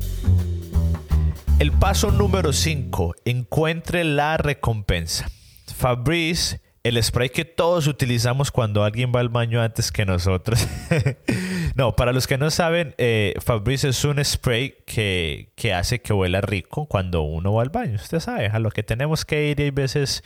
El 1.59 1.71
paso 1.71 2.11
número 2.11 2.51
5, 2.51 3.15
encuentre 3.23 4.03
la 4.03 4.35
recompensa. 4.35 5.29
Fabrice 5.77 6.59
el 6.83 7.01
spray 7.03 7.29
que 7.29 7.45
todos 7.45 7.87
utilizamos 7.87 8.51
cuando 8.51 8.83
alguien 8.83 9.11
va 9.13 9.19
al 9.19 9.29
baño 9.29 9.61
antes 9.61 9.91
que 9.91 10.05
nosotros. 10.05 10.65
no, 11.75 11.95
para 11.95 12.13
los 12.13 12.25
que 12.25 12.37
no 12.37 12.49
saben, 12.51 12.95
eh, 12.97 13.33
Fabrice 13.43 13.89
es 13.89 14.03
un 14.05 14.23
spray 14.23 14.75
que, 14.85 15.51
que, 15.55 15.73
hace 15.73 16.01
que 16.01 16.13
huela 16.13 16.41
rico 16.41 16.85
cuando 16.85 17.21
uno 17.21 17.53
va 17.53 17.63
al 17.63 17.69
baño. 17.69 17.95
Usted 17.95 18.19
sabe, 18.19 18.47
a 18.47 18.59
lo 18.59 18.71
que 18.71 18.83
tenemos 18.83 19.25
que 19.25 19.49
ir 19.49 19.59
y 19.59 19.63
hay 19.63 19.71
veces... 19.71 20.23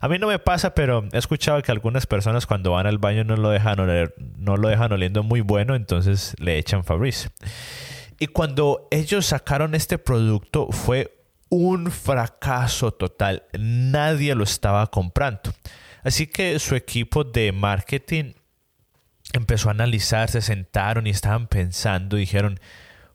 A 0.00 0.08
mí 0.08 0.18
no 0.18 0.26
me 0.26 0.40
pasa, 0.40 0.74
pero 0.74 1.06
he 1.12 1.18
escuchado 1.18 1.62
que 1.62 1.70
algunas 1.70 2.06
personas 2.06 2.46
cuando 2.46 2.72
van 2.72 2.88
al 2.88 2.98
baño 2.98 3.22
no 3.22 3.36
lo 3.36 3.50
dejan, 3.50 3.76
no 4.36 4.56
lo 4.56 4.68
dejan 4.68 4.92
oliendo 4.92 5.22
muy 5.22 5.40
bueno, 5.40 5.76
entonces 5.76 6.34
le 6.38 6.58
echan 6.58 6.82
Fabrice. 6.82 7.28
Y 8.18 8.26
cuando 8.26 8.88
ellos 8.90 9.26
sacaron 9.26 9.76
este 9.76 9.98
producto 9.98 10.68
fue 10.72 11.22
un 11.52 11.90
fracaso 11.90 12.92
total. 12.92 13.44
Nadie 13.52 14.34
lo 14.34 14.42
estaba 14.42 14.86
comprando. 14.86 15.52
Así 16.02 16.26
que 16.26 16.58
su 16.58 16.74
equipo 16.74 17.24
de 17.24 17.52
marketing 17.52 18.32
empezó 19.32 19.68
a 19.68 19.72
analizar, 19.72 20.28
se 20.30 20.42
sentaron 20.42 21.06
y 21.06 21.10
estaban 21.10 21.46
pensando, 21.46 22.16
dijeron, 22.16 22.60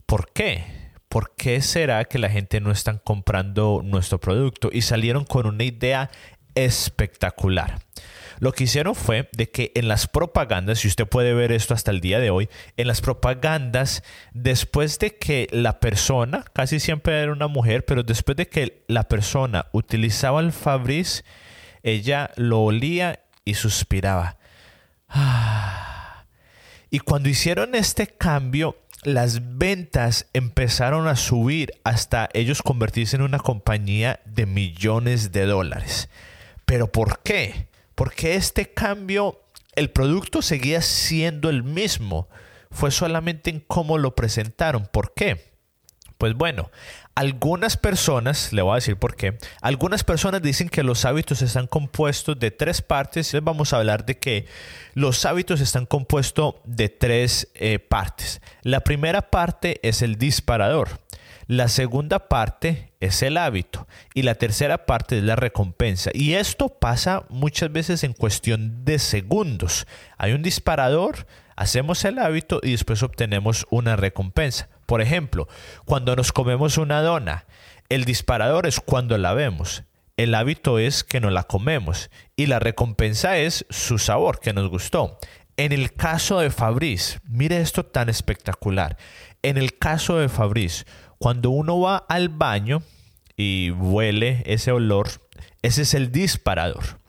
¿por 0.05 0.31
qué? 0.31 0.63
¿Por 1.09 1.35
qué 1.35 1.61
será 1.61 2.05
que 2.05 2.19
la 2.19 2.29
gente 2.29 2.59
no 2.59 2.71
está 2.71 2.97
comprando 2.99 3.81
nuestro 3.83 4.19
producto? 4.19 4.69
Y 4.71 4.81
salieron 4.81 5.25
con 5.25 5.45
una 5.47 5.63
idea 5.63 6.09
espectacular. 6.55 7.79
Lo 8.39 8.51
que 8.51 8.65
hicieron 8.65 8.93
fue 8.93 9.29
de 9.31 9.49
que 9.49 9.71
en 9.75 9.87
las 9.87 10.07
propagandas, 10.07 10.83
y 10.85 10.87
usted 10.87 11.07
puede 11.07 11.33
ver 11.33 11.51
esto 11.51 11.73
hasta 11.73 11.91
el 11.91 12.01
día 12.01 12.19
de 12.19 12.29
hoy, 12.29 12.49
en 12.75 12.87
las 12.87 13.01
propagandas, 13.01 14.03
después 14.33 14.99
de 14.99 15.15
que 15.15 15.47
la 15.51 15.79
persona, 15.79 16.45
casi 16.53 16.79
siempre 16.79 17.19
era 17.19 17.31
una 17.31 17.47
mujer, 17.47 17.85
pero 17.85 18.03
después 18.03 18.37
de 18.37 18.47
que 18.47 18.83
la 18.87 19.03
persona 19.03 19.67
utilizaba 19.71 20.39
el 20.39 20.51
Fabrice, 20.51 21.23
ella 21.83 22.31
lo 22.35 22.61
olía 22.61 23.21
y 23.45 23.53
suspiraba. 23.55 24.37
Y 26.89 26.99
cuando 26.99 27.29
hicieron 27.29 27.75
este 27.75 28.07
cambio, 28.07 28.77
las 29.03 29.57
ventas 29.57 30.27
empezaron 30.33 31.07
a 31.07 31.15
subir 31.15 31.71
hasta 31.83 32.29
ellos 32.33 32.61
convertirse 32.61 33.15
en 33.15 33.21
una 33.21 33.39
compañía 33.39 34.19
de 34.25 34.45
millones 34.45 35.31
de 35.31 35.45
dólares. 35.45 36.09
¿Pero 36.65 36.91
por 36.91 37.19
qué? 37.19 37.67
Porque 37.95 38.35
este 38.35 38.73
cambio 38.73 39.41
el 39.75 39.91
producto 39.91 40.41
seguía 40.41 40.81
siendo 40.81 41.49
el 41.49 41.63
mismo. 41.63 42.27
Fue 42.71 42.91
solamente 42.91 43.49
en 43.49 43.59
cómo 43.61 43.97
lo 43.97 44.15
presentaron. 44.15 44.87
¿Por 44.91 45.13
qué? 45.13 45.51
Pues 46.17 46.33
bueno, 46.33 46.71
algunas 47.17 47.77
personas, 47.77 48.53
le 48.53 48.61
voy 48.61 48.73
a 48.73 48.75
decir 48.75 48.95
por 48.95 49.15
qué, 49.15 49.39
algunas 49.63 50.03
personas 50.03 50.39
dicen 50.39 50.69
que 50.69 50.83
los 50.83 51.03
hábitos 51.03 51.41
están 51.41 51.65
compuestos 51.65 52.37
de 52.39 52.51
tres 52.51 52.83
partes. 52.83 53.33
Les 53.33 53.43
vamos 53.43 53.73
a 53.73 53.77
hablar 53.77 54.05
de 54.05 54.19
que 54.19 54.45
los 54.93 55.25
hábitos 55.25 55.59
están 55.59 55.87
compuestos 55.87 56.57
de 56.63 56.89
tres 56.89 57.47
eh, 57.55 57.79
partes. 57.79 58.39
La 58.61 58.81
primera 58.81 59.31
parte 59.31 59.79
es 59.81 60.03
el 60.03 60.19
disparador. 60.19 60.89
La 61.47 61.69
segunda 61.69 62.27
parte 62.27 62.91
es 62.99 63.23
el 63.23 63.37
hábito 63.37 63.87
y 64.13 64.21
la 64.21 64.35
tercera 64.35 64.85
parte 64.85 65.17
es 65.17 65.23
la 65.23 65.35
recompensa. 65.35 66.11
Y 66.13 66.33
esto 66.33 66.69
pasa 66.69 67.23
muchas 67.29 67.71
veces 67.71 68.03
en 68.03 68.13
cuestión 68.13 68.85
de 68.85 68.99
segundos. 68.99 69.87
Hay 70.19 70.33
un 70.33 70.43
disparador, 70.43 71.25
hacemos 71.55 72.05
el 72.05 72.19
hábito 72.19 72.59
y 72.61 72.73
después 72.73 73.01
obtenemos 73.01 73.65
una 73.71 73.95
recompensa. 73.95 74.69
Por 74.87 75.01
ejemplo, 75.01 75.47
cuando 75.85 76.15
nos 76.15 76.31
comemos 76.31 76.77
una 76.77 77.01
dona, 77.01 77.45
el 77.89 78.05
disparador 78.05 78.65
es 78.65 78.79
cuando 78.79 79.17
la 79.17 79.33
vemos. 79.33 79.83
El 80.15 80.33
hábito 80.33 80.79
es 80.79 81.03
que 81.03 81.19
no 81.19 81.29
la 81.29 81.43
comemos 81.43 82.09
y 82.37 82.47
la 82.47 82.59
recompensa 82.59 83.37
es 83.37 83.65
su 83.69 83.99
sabor, 83.99 84.39
que 84.39 84.53
nos 84.53 84.69
gustó. 84.69 85.19
En 85.57 85.73
el 85.73 85.93
caso 85.93 86.39
de 86.39 86.49
Fabriz, 86.49 87.19
mire 87.27 87.59
esto 87.59 87.85
tan 87.85 88.07
espectacular. 88.07 88.97
En 89.43 89.57
el 89.57 89.77
caso 89.77 90.17
de 90.17 90.29
Fabriz, 90.29 90.85
cuando 91.19 91.49
uno 91.49 91.81
va 91.81 91.97
al 91.97 92.29
baño 92.29 92.81
y 93.35 93.71
huele 93.71 94.41
ese 94.45 94.71
olor, 94.71 95.09
ese 95.63 95.81
es 95.81 95.93
el 95.95 96.13
disparador. 96.13 96.99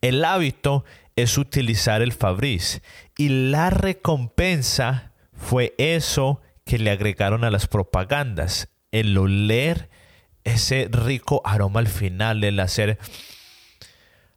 El 0.00 0.24
hábito 0.24 0.84
es 1.16 1.38
utilizar 1.38 2.02
el 2.02 2.12
Fabriz 2.12 2.82
y 3.16 3.50
la 3.50 3.70
recompensa 3.70 5.12
fue 5.32 5.74
eso 5.76 6.40
que 6.68 6.78
le 6.78 6.90
agregaron 6.90 7.44
a 7.44 7.50
las 7.50 7.66
propagandas, 7.66 8.68
el 8.92 9.16
oler 9.16 9.88
ese 10.44 10.86
rico 10.92 11.40
aroma 11.46 11.80
al 11.80 11.88
final, 11.88 12.44
el 12.44 12.60
hacer... 12.60 12.98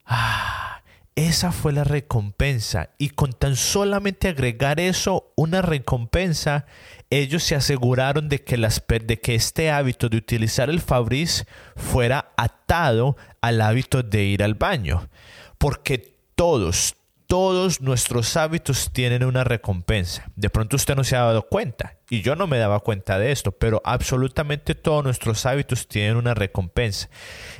Ah, 0.05 0.81
esa 1.15 1.51
fue 1.51 1.73
la 1.73 1.83
recompensa. 1.83 2.91
Y 2.97 3.09
con 3.09 3.33
tan 3.33 3.57
solamente 3.57 4.29
agregar 4.29 4.79
eso, 4.79 5.33
una 5.35 5.61
recompensa, 5.61 6.67
ellos 7.09 7.43
se 7.43 7.55
aseguraron 7.55 8.29
de 8.29 8.41
que, 8.45 8.55
las, 8.55 8.81
de 8.87 9.19
que 9.19 9.35
este 9.35 9.69
hábito 9.69 10.07
de 10.07 10.15
utilizar 10.15 10.69
el 10.69 10.79
Fabriz 10.79 11.45
fuera 11.75 12.31
atado 12.37 13.17
al 13.41 13.59
hábito 13.59 14.03
de 14.03 14.23
ir 14.23 14.41
al 14.41 14.53
baño. 14.53 15.09
Porque 15.57 16.15
todos, 16.35 16.95
todos 17.31 17.79
nuestros 17.79 18.35
hábitos 18.35 18.91
tienen 18.91 19.23
una 19.23 19.45
recompensa. 19.45 20.29
De 20.35 20.49
pronto 20.49 20.75
usted 20.75 20.97
no 20.97 21.05
se 21.05 21.15
ha 21.15 21.21
dado 21.21 21.47
cuenta 21.47 21.95
y 22.09 22.23
yo 22.23 22.35
no 22.35 22.45
me 22.45 22.57
daba 22.57 22.81
cuenta 22.81 23.17
de 23.17 23.31
esto, 23.31 23.53
pero 23.53 23.81
absolutamente 23.85 24.75
todos 24.75 25.01
nuestros 25.05 25.45
hábitos 25.45 25.87
tienen 25.87 26.17
una 26.17 26.33
recompensa. 26.33 27.09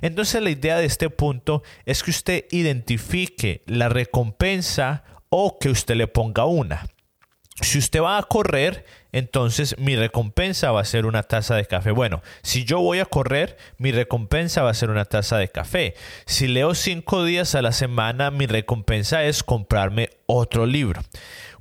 Entonces 0.02 0.42
la 0.42 0.50
idea 0.50 0.76
de 0.76 0.84
este 0.84 1.10
punto 1.10 1.64
es 1.86 2.04
que 2.04 2.12
usted 2.12 2.46
identifique 2.52 3.64
la 3.66 3.88
recompensa 3.88 5.06
o 5.30 5.58
que 5.58 5.70
usted 5.70 5.96
le 5.96 6.08
ponga 6.08 6.44
una. 6.44 6.86
Si 7.62 7.78
usted 7.78 8.02
va 8.02 8.18
a 8.18 8.24
correr, 8.24 8.86
entonces 9.12 9.76
mi 9.78 9.96
recompensa 9.96 10.72
va 10.72 10.82
a 10.82 10.86
ser 10.86 11.06
una 11.06 11.24
taza 11.24 11.56
de 11.56 11.66
café. 11.66 11.92
Bueno, 11.92 12.22
si 12.42 12.66
yo 12.66 12.80
voy 12.80 13.00
a 13.00 13.06
correr, 13.06 13.58
mi 13.78 13.92
recompensa 13.92 14.64
va 14.64 14.72
a 14.72 14.76
ser 14.76 14.90
una 14.90 15.06
taza 15.06 15.38
de 15.38 15.48
café. 15.48 15.94
Si 16.26 16.48
leo 16.48 16.74
cinco 16.74 17.24
días 17.24 17.54
a 17.56 17.62
la 17.62 17.72
semana, 17.72 18.32
mi 18.32 18.48
recompensa 18.48 19.24
es 19.24 19.44
comprarme 19.44 20.10
otro 20.26 20.66
libro. 20.66 21.02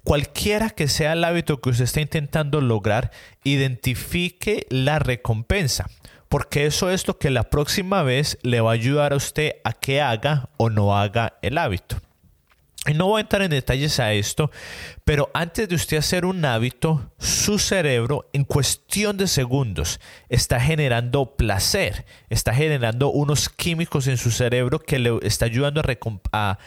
Cualquiera 0.02 0.70
que 0.70 0.88
sea 0.88 1.12
el 1.12 1.22
hábito 1.22 1.60
que 1.60 1.68
usted 1.68 1.84
está 1.84 2.00
intentando 2.00 2.62
lograr, 2.62 3.10
identifique 3.44 4.66
la 4.70 4.98
recompensa 4.98 5.86
porque 6.30 6.64
eso 6.64 6.90
es 6.90 7.08
lo 7.08 7.18
que 7.18 7.28
la 7.28 7.42
próxima 7.50 8.04
vez 8.04 8.38
le 8.42 8.60
va 8.60 8.70
a 8.70 8.74
ayudar 8.74 9.12
a 9.12 9.16
usted 9.16 9.56
a 9.64 9.72
que 9.72 10.00
haga 10.00 10.48
o 10.58 10.70
no 10.70 10.96
haga 10.96 11.34
el 11.42 11.58
hábito. 11.58 11.96
Y 12.86 12.94
no 12.94 13.08
voy 13.08 13.18
a 13.18 13.20
entrar 13.20 13.42
en 13.42 13.50
detalles 13.50 14.00
a 14.00 14.14
esto, 14.14 14.50
pero 15.04 15.30
antes 15.34 15.68
de 15.68 15.74
usted 15.74 15.98
hacer 15.98 16.24
un 16.24 16.42
hábito, 16.46 17.12
su 17.18 17.58
cerebro 17.58 18.30
en 18.32 18.44
cuestión 18.44 19.18
de 19.18 19.26
segundos 19.26 20.00
está 20.30 20.58
generando 20.58 21.36
placer, 21.36 22.06
está 22.30 22.54
generando 22.54 23.10
unos 23.10 23.50
químicos 23.50 24.06
en 24.06 24.16
su 24.16 24.30
cerebro 24.30 24.78
que 24.78 24.98
le 24.98 25.18
está 25.20 25.44
ayudando 25.44 25.82
a, 26.32 26.58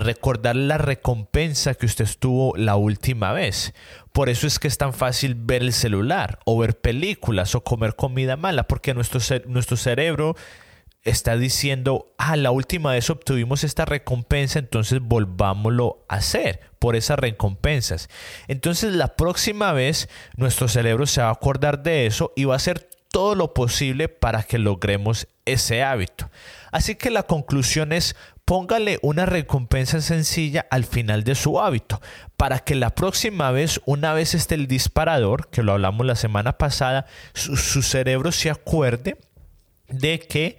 recordar 0.00 0.54
la 0.54 0.76
recompensa 0.76 1.72
que 1.72 1.86
usted 1.86 2.08
tuvo 2.18 2.54
la 2.58 2.76
última 2.76 3.32
vez. 3.32 3.72
Por 4.12 4.28
eso 4.28 4.46
es 4.46 4.58
que 4.58 4.68
es 4.68 4.76
tan 4.76 4.92
fácil 4.92 5.34
ver 5.34 5.62
el 5.62 5.72
celular 5.72 6.40
o 6.44 6.58
ver 6.58 6.78
películas 6.78 7.54
o 7.54 7.64
comer 7.64 7.96
comida 7.96 8.36
mala, 8.36 8.68
porque 8.68 8.92
nuestro, 8.92 9.18
nuestro 9.46 9.78
cerebro 9.78 10.36
está 11.04 11.36
diciendo, 11.36 12.12
ah, 12.16 12.36
la 12.36 12.50
última 12.50 12.92
vez 12.92 13.10
obtuvimos 13.10 13.62
esta 13.62 13.84
recompensa, 13.84 14.58
entonces 14.58 15.00
volvámoslo 15.00 16.04
a 16.08 16.16
hacer 16.16 16.60
por 16.78 16.96
esas 16.96 17.18
recompensas. 17.18 18.08
Entonces 18.48 18.94
la 18.94 19.14
próxima 19.16 19.72
vez 19.72 20.08
nuestro 20.36 20.66
cerebro 20.66 21.06
se 21.06 21.20
va 21.20 21.28
a 21.28 21.32
acordar 21.32 21.82
de 21.82 22.06
eso 22.06 22.32
y 22.36 22.44
va 22.44 22.54
a 22.54 22.56
hacer 22.56 22.88
todo 23.10 23.34
lo 23.34 23.54
posible 23.54 24.08
para 24.08 24.42
que 24.42 24.58
logremos 24.58 25.28
ese 25.44 25.84
hábito. 25.84 26.30
Así 26.72 26.96
que 26.96 27.10
la 27.10 27.22
conclusión 27.22 27.92
es, 27.92 28.16
póngale 28.44 28.98
una 29.02 29.24
recompensa 29.24 30.00
sencilla 30.00 30.66
al 30.70 30.84
final 30.84 31.22
de 31.22 31.36
su 31.36 31.60
hábito, 31.60 32.00
para 32.36 32.58
que 32.58 32.74
la 32.74 32.90
próxima 32.90 33.52
vez, 33.52 33.80
una 33.84 34.14
vez 34.14 34.34
esté 34.34 34.56
el 34.56 34.66
disparador, 34.66 35.48
que 35.50 35.62
lo 35.62 35.72
hablamos 35.72 36.04
la 36.06 36.16
semana 36.16 36.58
pasada, 36.58 37.06
su, 37.34 37.56
su 37.56 37.82
cerebro 37.82 38.32
se 38.32 38.50
acuerde 38.50 39.16
de 39.86 40.18
que 40.18 40.58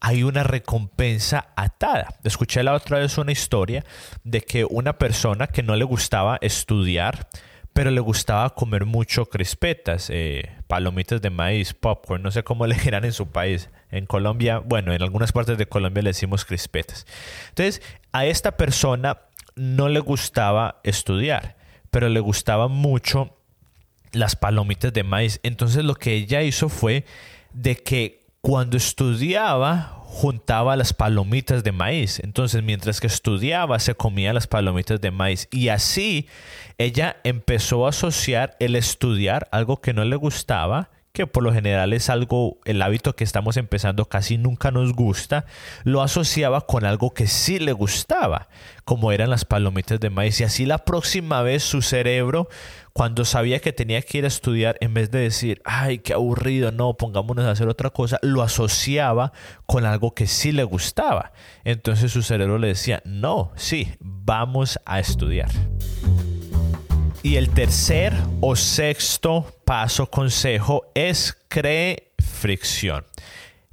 hay 0.00 0.22
una 0.22 0.42
recompensa 0.42 1.48
atada. 1.56 2.08
Escuché 2.24 2.62
la 2.62 2.74
otra 2.74 2.98
vez 2.98 3.18
una 3.18 3.32
historia 3.32 3.84
de 4.24 4.40
que 4.40 4.64
una 4.64 4.98
persona 4.98 5.46
que 5.46 5.62
no 5.62 5.76
le 5.76 5.84
gustaba 5.84 6.38
estudiar, 6.40 7.28
pero 7.72 7.90
le 7.90 8.00
gustaba 8.00 8.54
comer 8.54 8.86
mucho 8.86 9.26
crispetas, 9.26 10.08
eh, 10.10 10.50
palomitas 10.66 11.20
de 11.20 11.30
maíz, 11.30 11.74
popcorn, 11.74 12.22
no 12.22 12.30
sé 12.30 12.42
cómo 12.42 12.66
le 12.68 12.74
dirán 12.76 13.04
en 13.04 13.12
su 13.12 13.28
país. 13.28 13.68
En 13.90 14.06
Colombia, 14.06 14.58
bueno, 14.58 14.92
en 14.92 15.02
algunas 15.02 15.32
partes 15.32 15.58
de 15.58 15.66
Colombia 15.66 16.02
le 16.02 16.10
decimos 16.10 16.44
crispetas. 16.44 17.06
Entonces, 17.50 17.82
a 18.12 18.26
esta 18.26 18.56
persona 18.56 19.18
no 19.56 19.88
le 19.88 20.00
gustaba 20.00 20.80
estudiar, 20.84 21.56
pero 21.90 22.08
le 22.08 22.20
gustaba 22.20 22.68
mucho 22.68 23.36
las 24.12 24.36
palomitas 24.36 24.92
de 24.92 25.04
maíz. 25.04 25.40
Entonces, 25.42 25.84
lo 25.84 25.94
que 25.94 26.14
ella 26.14 26.42
hizo 26.42 26.68
fue 26.68 27.04
de 27.52 27.76
que 27.76 28.25
cuando 28.46 28.76
estudiaba 28.76 30.04
juntaba 30.04 30.76
las 30.76 30.92
palomitas 30.92 31.64
de 31.64 31.72
maíz. 31.72 32.20
Entonces, 32.20 32.62
mientras 32.62 33.00
que 33.00 33.08
estudiaba, 33.08 33.80
se 33.80 33.96
comía 33.96 34.32
las 34.32 34.46
palomitas 34.46 35.00
de 35.00 35.10
maíz. 35.10 35.48
Y 35.50 35.66
así 35.66 36.28
ella 36.78 37.16
empezó 37.24 37.86
a 37.86 37.88
asociar 37.88 38.56
el 38.60 38.76
estudiar, 38.76 39.48
algo 39.50 39.80
que 39.80 39.92
no 39.92 40.04
le 40.04 40.14
gustaba, 40.14 40.90
que 41.16 41.26
por 41.26 41.42
lo 41.42 41.50
general 41.50 41.94
es 41.94 42.10
algo, 42.10 42.58
el 42.66 42.82
hábito 42.82 43.16
que 43.16 43.24
estamos 43.24 43.56
empezando 43.56 44.04
casi 44.04 44.36
nunca 44.36 44.70
nos 44.70 44.92
gusta, 44.92 45.46
lo 45.82 46.02
asociaba 46.02 46.60
con 46.66 46.84
algo 46.84 47.14
que 47.14 47.26
sí 47.26 47.58
le 47.58 47.72
gustaba, 47.72 48.48
como 48.84 49.12
eran 49.12 49.30
las 49.30 49.46
palomitas 49.46 49.98
de 49.98 50.10
maíz. 50.10 50.38
Y 50.42 50.44
así 50.44 50.66
la 50.66 50.76
próxima 50.76 51.40
vez 51.40 51.62
su 51.62 51.80
cerebro, 51.80 52.50
cuando 52.92 53.24
sabía 53.24 53.60
que 53.60 53.72
tenía 53.72 54.02
que 54.02 54.18
ir 54.18 54.24
a 54.24 54.28
estudiar, 54.28 54.76
en 54.82 54.92
vez 54.92 55.10
de 55.10 55.20
decir, 55.20 55.62
ay, 55.64 56.00
qué 56.00 56.12
aburrido, 56.12 56.70
no, 56.70 56.98
pongámonos 56.98 57.46
a 57.46 57.52
hacer 57.52 57.68
otra 57.68 57.88
cosa, 57.88 58.18
lo 58.20 58.42
asociaba 58.42 59.32
con 59.64 59.86
algo 59.86 60.12
que 60.12 60.26
sí 60.26 60.52
le 60.52 60.64
gustaba. 60.64 61.32
Entonces 61.64 62.12
su 62.12 62.22
cerebro 62.22 62.58
le 62.58 62.68
decía, 62.68 63.00
no, 63.06 63.52
sí, 63.56 63.88
vamos 64.00 64.78
a 64.84 65.00
estudiar. 65.00 65.48
Y 67.26 67.38
el 67.38 67.50
tercer 67.50 68.12
o 68.40 68.54
sexto 68.54 69.52
paso, 69.64 70.08
consejo, 70.08 70.84
es 70.94 71.36
cree 71.48 72.12
fricción. 72.20 73.04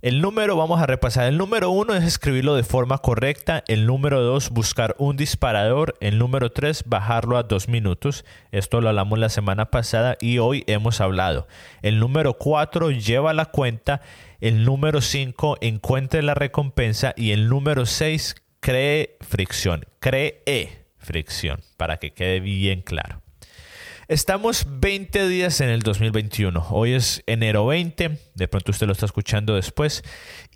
El 0.01 0.22
número, 0.22 0.57
vamos 0.57 0.81
a 0.81 0.88
repasar. 0.88 1.27
El 1.27 1.38
número 1.38 1.69
uno 1.69 1.93
es 1.93 2.03
escribirlo 2.03 2.55
de 2.55 2.63
forma 2.63 2.98
correcta. 2.98 3.63
El 3.67 3.86
número 3.86 4.24
dos, 4.24 4.50
buscar 4.50 4.95
un 4.98 5.17
disparador. 5.17 5.93
El 6.00 6.17
número 6.17 6.51
tres, 6.51 6.83
bajarlo 6.88 7.38
a 7.38 7.43
dos 7.43 7.69
minutos. 7.69 8.25
Esto 8.51 8.81
lo 8.81 8.89
hablamos 8.89 9.19
la 9.19 9.29
semana 9.29 9.69
pasada 9.69 10.17
y 10.19 10.39
hoy 10.39 10.63
hemos 10.65 11.00
hablado. 11.00 11.48
El 11.83 12.00
número 12.00 12.39
cuatro, 12.39 12.89
lleva 12.89 13.33
la 13.33 13.45
cuenta. 13.45 14.01
El 14.41 14.65
número 14.65 15.00
cinco, 15.00 15.60
encuentre 15.62 16.24
la 16.24 16.33
recompensa. 16.33 17.13
Y 17.15 17.33
el 17.33 17.50
número 17.50 17.86
seis, 17.86 18.33
cree 18.62 19.15
fricción. 19.22 19.86
Cree 20.00 20.41
fricción, 20.98 21.60
para 21.77 21.98
que 21.98 22.13
quede 22.13 22.39
bien 22.39 22.81
claro. 22.81 23.23
Estamos 24.10 24.65
20 24.67 25.29
días 25.29 25.62
en 25.62 25.69
el 25.69 25.81
2021. 25.81 26.67
Hoy 26.72 26.91
es 26.91 27.24
enero 27.25 27.67
20, 27.67 28.19
de 28.36 28.48
pronto 28.50 28.72
usted 28.72 28.86
lo 28.86 28.91
está 28.91 29.05
escuchando 29.05 29.55
después. 29.55 30.03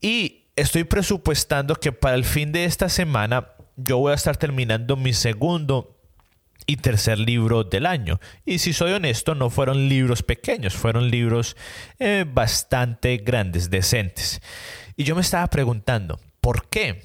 Y 0.02 0.48
estoy 0.58 0.84
presupuestando 0.84 1.76
que 1.76 1.94
para 1.94 2.16
el 2.16 2.26
fin 2.26 2.52
de 2.52 2.66
esta 2.66 2.90
semana 2.90 3.54
yo 3.78 4.00
voy 4.00 4.12
a 4.12 4.16
estar 4.16 4.36
terminando 4.36 4.98
mi 4.98 5.14
segundo 5.14 5.98
y 6.66 6.76
tercer 6.76 7.20
libro 7.20 7.64
del 7.64 7.86
año. 7.86 8.20
Y 8.46 8.60
si 8.60 8.74
soy 8.74 8.92
honesto, 8.92 9.34
no 9.34 9.50
fueron 9.50 9.88
libros 9.88 10.24
pequeños, 10.24 10.74
fueron 10.74 11.10
libros 11.10 11.56
eh, 12.00 12.26
bastante 12.28 13.16
grandes, 13.16 13.70
decentes. 13.70 14.42
Y 14.98 15.06
yo 15.06 15.16
me 15.16 15.22
estaba 15.22 15.48
preguntando, 15.48 16.20
¿por 16.42 16.68
qué? 16.68 17.02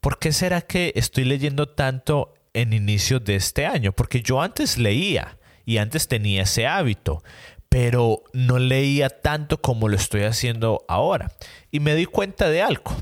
¿Por 0.00 0.18
qué 0.18 0.32
será 0.32 0.62
que 0.62 0.94
estoy 0.96 1.24
leyendo 1.24 1.68
tanto 1.68 2.32
en 2.54 2.72
inicio 2.72 3.20
de 3.20 3.36
este 3.36 3.66
año? 3.66 3.92
Porque 3.92 4.22
yo 4.22 4.40
antes 4.40 4.78
leía 4.78 5.36
y 5.64 5.78
antes 5.78 6.08
tenía 6.08 6.42
ese 6.42 6.66
hábito, 6.66 7.22
pero 7.68 8.22
no 8.32 8.58
leía 8.58 9.08
tanto 9.08 9.60
como 9.60 9.88
lo 9.88 9.96
estoy 9.96 10.22
haciendo 10.22 10.84
ahora. 10.88 11.32
Y 11.70 11.80
me 11.80 11.94
di 11.94 12.06
cuenta 12.06 12.48
de 12.48 12.62
algo 12.62 12.96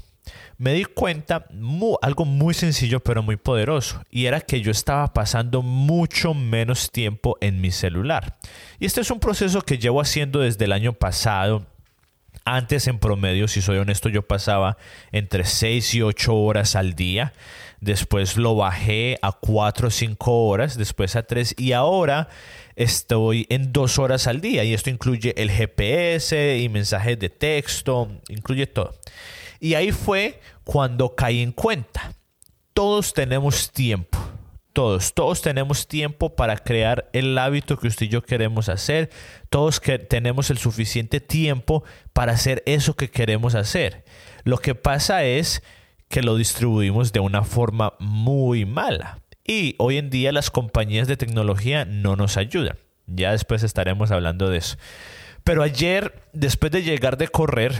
me 0.61 0.75
di 0.75 0.85
cuenta 0.85 1.47
algo 2.02 2.25
muy 2.26 2.52
sencillo 2.52 3.00
pero 3.00 3.23
muy 3.23 3.37
poderoso 3.37 4.02
y 4.11 4.26
era 4.26 4.43
que 4.43 4.61
yo 4.61 4.71
estaba 4.71 5.14
pasando 5.14 5.62
mucho 5.62 6.35
menos 6.35 6.90
tiempo 6.90 7.38
en 7.40 7.62
mi 7.62 7.71
celular. 7.71 8.37
Y 8.79 8.85
este 8.85 9.00
es 9.00 9.11
un 9.11 9.21
proceso 9.21 9.62
que 9.62 9.79
llevo 9.79 10.02
haciendo 10.02 10.40
desde 10.40 10.67
el 10.67 10.73
año 10.73 10.93
pasado. 10.93 11.64
Antes 12.44 12.87
en 12.87 12.99
promedio, 12.99 13.49
si 13.49 13.61
soy 13.62 13.78
honesto, 13.78 14.09
yo 14.09 14.23
pasaba 14.23 14.76
entre 15.12 15.44
6 15.44 15.94
y 15.94 16.02
8 16.02 16.35
horas 16.35 16.75
al 16.75 16.94
día. 16.94 17.32
Después 17.80 18.37
lo 18.37 18.54
bajé 18.56 19.18
a 19.23 19.32
4 19.32 19.88
o 19.88 19.90
5 19.90 20.47
horas, 20.47 20.76
después 20.76 21.16
a 21.16 21.23
3 21.23 21.54
y 21.59 21.73
ahora 21.73 22.28
estoy 22.76 23.47
en 23.50 23.73
2 23.73 23.99
horas 23.99 24.26
al 24.26 24.40
día. 24.40 24.64
Y 24.64 24.75
esto 24.75 24.90
incluye 24.90 25.35
el 25.40 25.50
GPS 25.50 26.59
y 26.59 26.68
mensajes 26.68 27.18
de 27.18 27.30
texto, 27.30 28.09
incluye 28.28 28.66
todo. 28.66 28.94
Y 29.61 29.75
ahí 29.75 29.92
fue 29.92 30.40
cuando 30.64 31.14
caí 31.14 31.42
en 31.42 31.52
cuenta. 31.52 32.12
Todos 32.73 33.12
tenemos 33.12 33.70
tiempo. 33.70 34.18
Todos, 34.73 35.15
todos 35.15 35.43
tenemos 35.43 35.89
tiempo 35.89 36.37
para 36.37 36.57
crear 36.57 37.09
el 37.12 37.37
hábito 37.37 37.77
que 37.77 37.89
usted 37.89 38.07
y 38.07 38.09
yo 38.09 38.23
queremos 38.23 38.69
hacer. 38.69 39.11
Todos 39.49 39.81
que 39.81 39.99
tenemos 39.99 40.50
el 40.50 40.59
suficiente 40.59 41.21
tiempo 41.21 41.83
para 42.12 42.33
hacer 42.33 42.62
eso 42.67 42.95
que 42.95 43.11
queremos 43.11 43.55
hacer. 43.55 44.05
Lo 44.45 44.59
que 44.59 44.75
pasa 44.75 45.25
es 45.25 45.62
que 46.09 46.23
lo 46.23 46.37
distribuimos 46.37 47.12
de 47.12 47.21
una 47.21 47.43
forma 47.43 47.95
muy 47.99 48.65
mala. 48.65 49.19
Y 49.45 49.75
hoy 49.79 49.97
en 49.97 50.11
día 50.11 50.33
las 50.33 50.50
compañías 50.50 51.09
de 51.09 51.17
tecnología 51.17 51.85
no 51.85 52.17
nos 52.17 52.37
ayudan. 52.37 52.77
Ya 53.07 53.33
después 53.33 53.62
estaremos 53.62 54.11
hablando 54.11 54.49
de 54.49 54.59
eso. 54.59 54.77
Pero 55.43 55.62
ayer, 55.62 56.23
después 56.33 56.71
de 56.71 56.83
llegar 56.83 57.17
de 57.17 57.29
correr, 57.29 57.75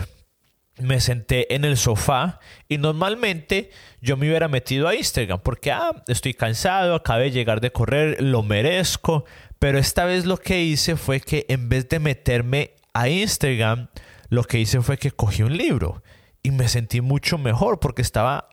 me 0.79 1.01
senté 1.01 1.55
en 1.55 1.65
el 1.65 1.77
sofá 1.77 2.41
y 2.69 2.79
normalmente 2.79 3.71
yo 4.01 4.17
me 4.17 4.29
hubiera 4.29 4.49
metido 4.49 4.89
a 4.89 4.95
Instagram 4.95 5.41
porque 5.41 5.73
ah, 5.73 6.03
estoy 6.09 6.35
cansado, 6.35 6.95
acabé 6.95 7.25
de 7.25 7.31
llegar 7.33 7.61
de 7.61 7.73
correr, 7.73 8.23
lo 8.23 8.43
merezco, 8.43 9.25
pero 9.59 9.79
esta 9.79 10.05
vez 10.05 10.25
lo 10.25 10.39
que 10.39 10.63
hice 10.63 10.97
fue 10.97 11.21
que 11.21 11.47
en 11.49 11.69
vez 11.69 11.89
de 11.89 11.99
meterme 11.99 12.73
a 12.95 13.09
Instagram, 13.09 13.89
lo 14.29 14.45
que 14.45 14.59
hice 14.59 14.81
fue 14.81 14.97
que 14.99 15.11
cogí 15.11 15.43
un 15.43 15.57
libro 15.57 16.03
y 16.43 16.51
me 16.51 16.69
sentí 16.69 17.01
mucho 17.01 17.37
mejor 17.37 17.81
porque 17.81 18.03
estaba 18.03 18.49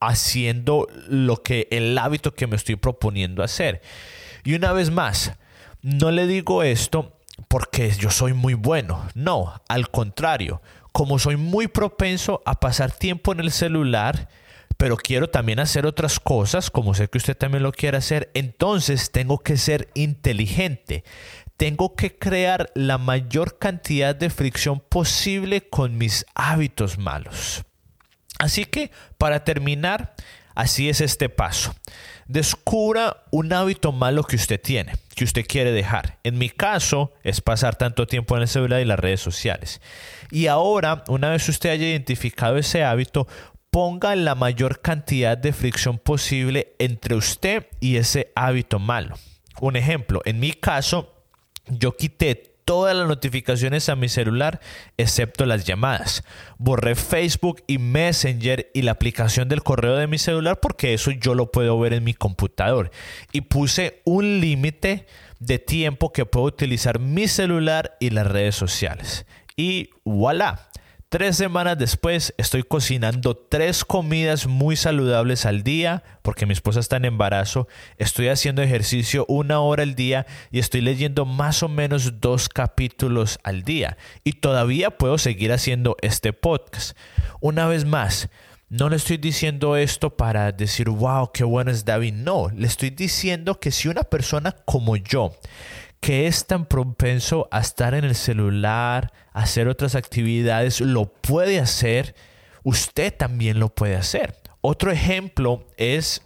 haciendo 0.00 0.86
lo 1.08 1.42
que 1.42 1.68
el 1.70 1.96
hábito 1.98 2.34
que 2.34 2.46
me 2.46 2.56
estoy 2.56 2.76
proponiendo 2.76 3.42
hacer. 3.42 3.82
Y 4.44 4.54
una 4.54 4.72
vez 4.72 4.90
más, 4.90 5.32
no 5.82 6.10
le 6.10 6.26
digo 6.26 6.62
esto 6.62 7.18
porque 7.48 7.90
yo 7.90 8.10
soy 8.10 8.32
muy 8.32 8.54
bueno, 8.54 9.06
no, 9.14 9.60
al 9.68 9.90
contrario, 9.90 10.62
como 10.96 11.18
soy 11.18 11.36
muy 11.36 11.68
propenso 11.68 12.42
a 12.46 12.58
pasar 12.58 12.90
tiempo 12.90 13.30
en 13.30 13.40
el 13.40 13.52
celular, 13.52 14.30
pero 14.78 14.96
quiero 14.96 15.28
también 15.28 15.60
hacer 15.60 15.84
otras 15.84 16.18
cosas, 16.18 16.70
como 16.70 16.94
sé 16.94 17.08
que 17.08 17.18
usted 17.18 17.36
también 17.36 17.64
lo 17.64 17.70
quiere 17.70 17.98
hacer, 17.98 18.30
entonces 18.32 19.10
tengo 19.12 19.40
que 19.40 19.58
ser 19.58 19.90
inteligente. 19.92 21.04
Tengo 21.58 21.96
que 21.96 22.16
crear 22.16 22.70
la 22.74 22.96
mayor 22.96 23.58
cantidad 23.58 24.16
de 24.16 24.30
fricción 24.30 24.80
posible 24.80 25.68
con 25.68 25.98
mis 25.98 26.24
hábitos 26.34 26.96
malos. 26.96 27.64
Así 28.38 28.64
que, 28.64 28.90
para 29.18 29.44
terminar, 29.44 30.14
así 30.54 30.88
es 30.88 31.02
este 31.02 31.28
paso. 31.28 31.74
Descubra 32.28 33.24
un 33.30 33.52
hábito 33.52 33.92
malo 33.92 34.24
que 34.24 34.36
usted 34.36 34.60
tiene, 34.60 34.94
que 35.14 35.24
usted 35.24 35.46
quiere 35.46 35.70
dejar. 35.70 36.18
En 36.24 36.38
mi 36.38 36.50
caso 36.50 37.12
es 37.22 37.40
pasar 37.40 37.76
tanto 37.76 38.06
tiempo 38.06 38.36
en 38.36 38.42
el 38.42 38.48
celular 38.48 38.80
y 38.80 38.84
las 38.84 38.98
redes 38.98 39.20
sociales. 39.20 39.80
Y 40.30 40.48
ahora, 40.48 41.04
una 41.08 41.30
vez 41.30 41.48
usted 41.48 41.70
haya 41.70 41.86
identificado 41.86 42.56
ese 42.56 42.82
hábito, 42.82 43.28
ponga 43.70 44.16
la 44.16 44.34
mayor 44.34 44.80
cantidad 44.80 45.38
de 45.38 45.52
fricción 45.52 45.98
posible 45.98 46.74
entre 46.78 47.14
usted 47.14 47.66
y 47.78 47.96
ese 47.96 48.32
hábito 48.34 48.78
malo. 48.78 49.14
Un 49.60 49.76
ejemplo, 49.76 50.20
en 50.24 50.40
mi 50.40 50.52
caso, 50.52 51.14
yo 51.68 51.96
quité 51.96 52.55
todas 52.66 52.94
las 52.96 53.08
notificaciones 53.08 53.88
a 53.88 53.96
mi 53.96 54.10
celular 54.10 54.60
excepto 54.98 55.46
las 55.46 55.64
llamadas. 55.64 56.24
Borré 56.58 56.96
Facebook 56.96 57.62
y 57.66 57.78
Messenger 57.78 58.70
y 58.74 58.82
la 58.82 58.92
aplicación 58.92 59.48
del 59.48 59.62
correo 59.62 59.96
de 59.96 60.08
mi 60.08 60.18
celular 60.18 60.60
porque 60.60 60.92
eso 60.92 61.12
yo 61.12 61.34
lo 61.34 61.50
puedo 61.50 61.78
ver 61.78 61.94
en 61.94 62.04
mi 62.04 62.12
computador. 62.12 62.90
Y 63.32 63.42
puse 63.42 64.02
un 64.04 64.40
límite 64.40 65.06
de 65.38 65.58
tiempo 65.58 66.12
que 66.12 66.26
puedo 66.26 66.46
utilizar 66.46 66.98
mi 66.98 67.28
celular 67.28 67.96
y 68.00 68.10
las 68.10 68.26
redes 68.26 68.56
sociales. 68.56 69.26
Y 69.56 69.90
voilà, 70.04 70.68
Tres 71.08 71.36
semanas 71.36 71.78
después 71.78 72.34
estoy 72.36 72.64
cocinando 72.64 73.36
tres 73.36 73.84
comidas 73.84 74.48
muy 74.48 74.74
saludables 74.74 75.46
al 75.46 75.62
día 75.62 76.02
porque 76.22 76.46
mi 76.46 76.52
esposa 76.52 76.80
está 76.80 76.96
en 76.96 77.04
embarazo. 77.04 77.68
Estoy 77.96 78.26
haciendo 78.26 78.60
ejercicio 78.60 79.24
una 79.28 79.60
hora 79.60 79.84
al 79.84 79.94
día 79.94 80.26
y 80.50 80.58
estoy 80.58 80.80
leyendo 80.80 81.24
más 81.24 81.62
o 81.62 81.68
menos 81.68 82.20
dos 82.20 82.48
capítulos 82.48 83.38
al 83.44 83.62
día. 83.62 83.96
Y 84.24 84.32
todavía 84.32 84.98
puedo 84.98 85.16
seguir 85.16 85.52
haciendo 85.52 85.96
este 86.02 86.32
podcast. 86.32 86.98
Una 87.40 87.68
vez 87.68 87.84
más, 87.84 88.28
no 88.68 88.88
le 88.88 88.96
estoy 88.96 89.18
diciendo 89.18 89.76
esto 89.76 90.16
para 90.16 90.50
decir, 90.50 90.88
wow, 90.90 91.30
qué 91.32 91.44
bueno 91.44 91.70
es 91.70 91.84
David. 91.84 92.14
No, 92.14 92.50
le 92.52 92.66
estoy 92.66 92.90
diciendo 92.90 93.60
que 93.60 93.70
si 93.70 93.86
una 93.86 94.02
persona 94.02 94.56
como 94.64 94.96
yo 94.96 95.30
que 96.00 96.26
es 96.26 96.46
tan 96.46 96.66
propenso 96.66 97.48
a 97.50 97.60
estar 97.60 97.94
en 97.94 98.04
el 98.04 98.14
celular, 98.14 99.12
a 99.32 99.42
hacer 99.42 99.68
otras 99.68 99.94
actividades, 99.94 100.80
lo 100.80 101.06
puede 101.06 101.58
hacer, 101.58 102.14
usted 102.62 103.14
también 103.14 103.58
lo 103.58 103.74
puede 103.74 103.96
hacer. 103.96 104.36
Otro 104.60 104.90
ejemplo 104.90 105.66
es, 105.76 106.22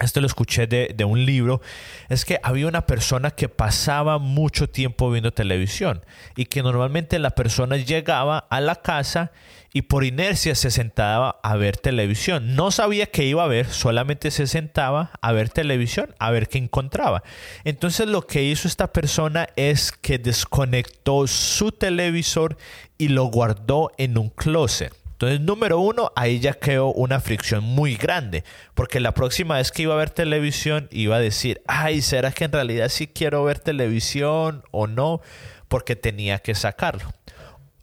esto 0.00 0.20
lo 0.20 0.26
escuché 0.26 0.66
de, 0.66 0.92
de, 0.94 1.04
un 1.04 1.24
libro, 1.24 1.60
es 2.08 2.24
que 2.24 2.38
había 2.42 2.66
una 2.66 2.86
persona 2.86 3.30
que 3.30 3.48
pasaba 3.48 4.18
mucho 4.18 4.68
tiempo 4.68 5.10
viendo 5.10 5.32
televisión 5.32 6.04
y 6.36 6.46
que 6.46 6.62
normalmente 6.62 7.18
la 7.18 7.30
persona 7.30 7.76
llegaba 7.76 8.38
a 8.38 8.60
la 8.60 8.76
casa 8.76 9.32
y 9.72 9.82
por 9.82 10.04
inercia 10.04 10.54
se 10.54 10.70
sentaba 10.70 11.38
a 11.42 11.56
ver 11.56 11.76
televisión. 11.76 12.56
No 12.56 12.70
sabía 12.70 13.06
qué 13.06 13.24
iba 13.24 13.44
a 13.44 13.48
ver, 13.48 13.66
solamente 13.66 14.30
se 14.30 14.46
sentaba 14.46 15.12
a 15.20 15.32
ver 15.32 15.48
televisión, 15.48 16.14
a 16.18 16.30
ver 16.30 16.48
qué 16.48 16.58
encontraba. 16.58 17.22
Entonces 17.64 18.08
lo 18.08 18.26
que 18.26 18.42
hizo 18.42 18.66
esta 18.66 18.92
persona 18.92 19.48
es 19.56 19.92
que 19.92 20.18
desconectó 20.18 21.26
su 21.26 21.72
televisor 21.72 22.56
y 22.98 23.08
lo 23.08 23.24
guardó 23.26 23.92
en 23.96 24.18
un 24.18 24.30
closet. 24.30 24.94
Entonces, 25.12 25.40
número 25.42 25.78
uno, 25.80 26.12
ahí 26.16 26.40
ya 26.40 26.54
creó 26.54 26.92
una 26.92 27.20
fricción 27.20 27.62
muy 27.62 27.94
grande, 27.94 28.42
porque 28.74 29.00
la 29.00 29.12
próxima 29.12 29.56
vez 29.56 29.70
que 29.70 29.82
iba 29.82 29.92
a 29.92 29.98
ver 29.98 30.08
televisión 30.08 30.88
iba 30.90 31.16
a 31.16 31.20
decir, 31.20 31.60
ay, 31.66 32.00
¿será 32.00 32.32
que 32.32 32.44
en 32.44 32.52
realidad 32.52 32.88
sí 32.88 33.06
quiero 33.06 33.44
ver 33.44 33.58
televisión 33.58 34.62
o 34.70 34.86
no? 34.86 35.20
Porque 35.68 35.94
tenía 35.94 36.38
que 36.38 36.54
sacarlo 36.54 37.12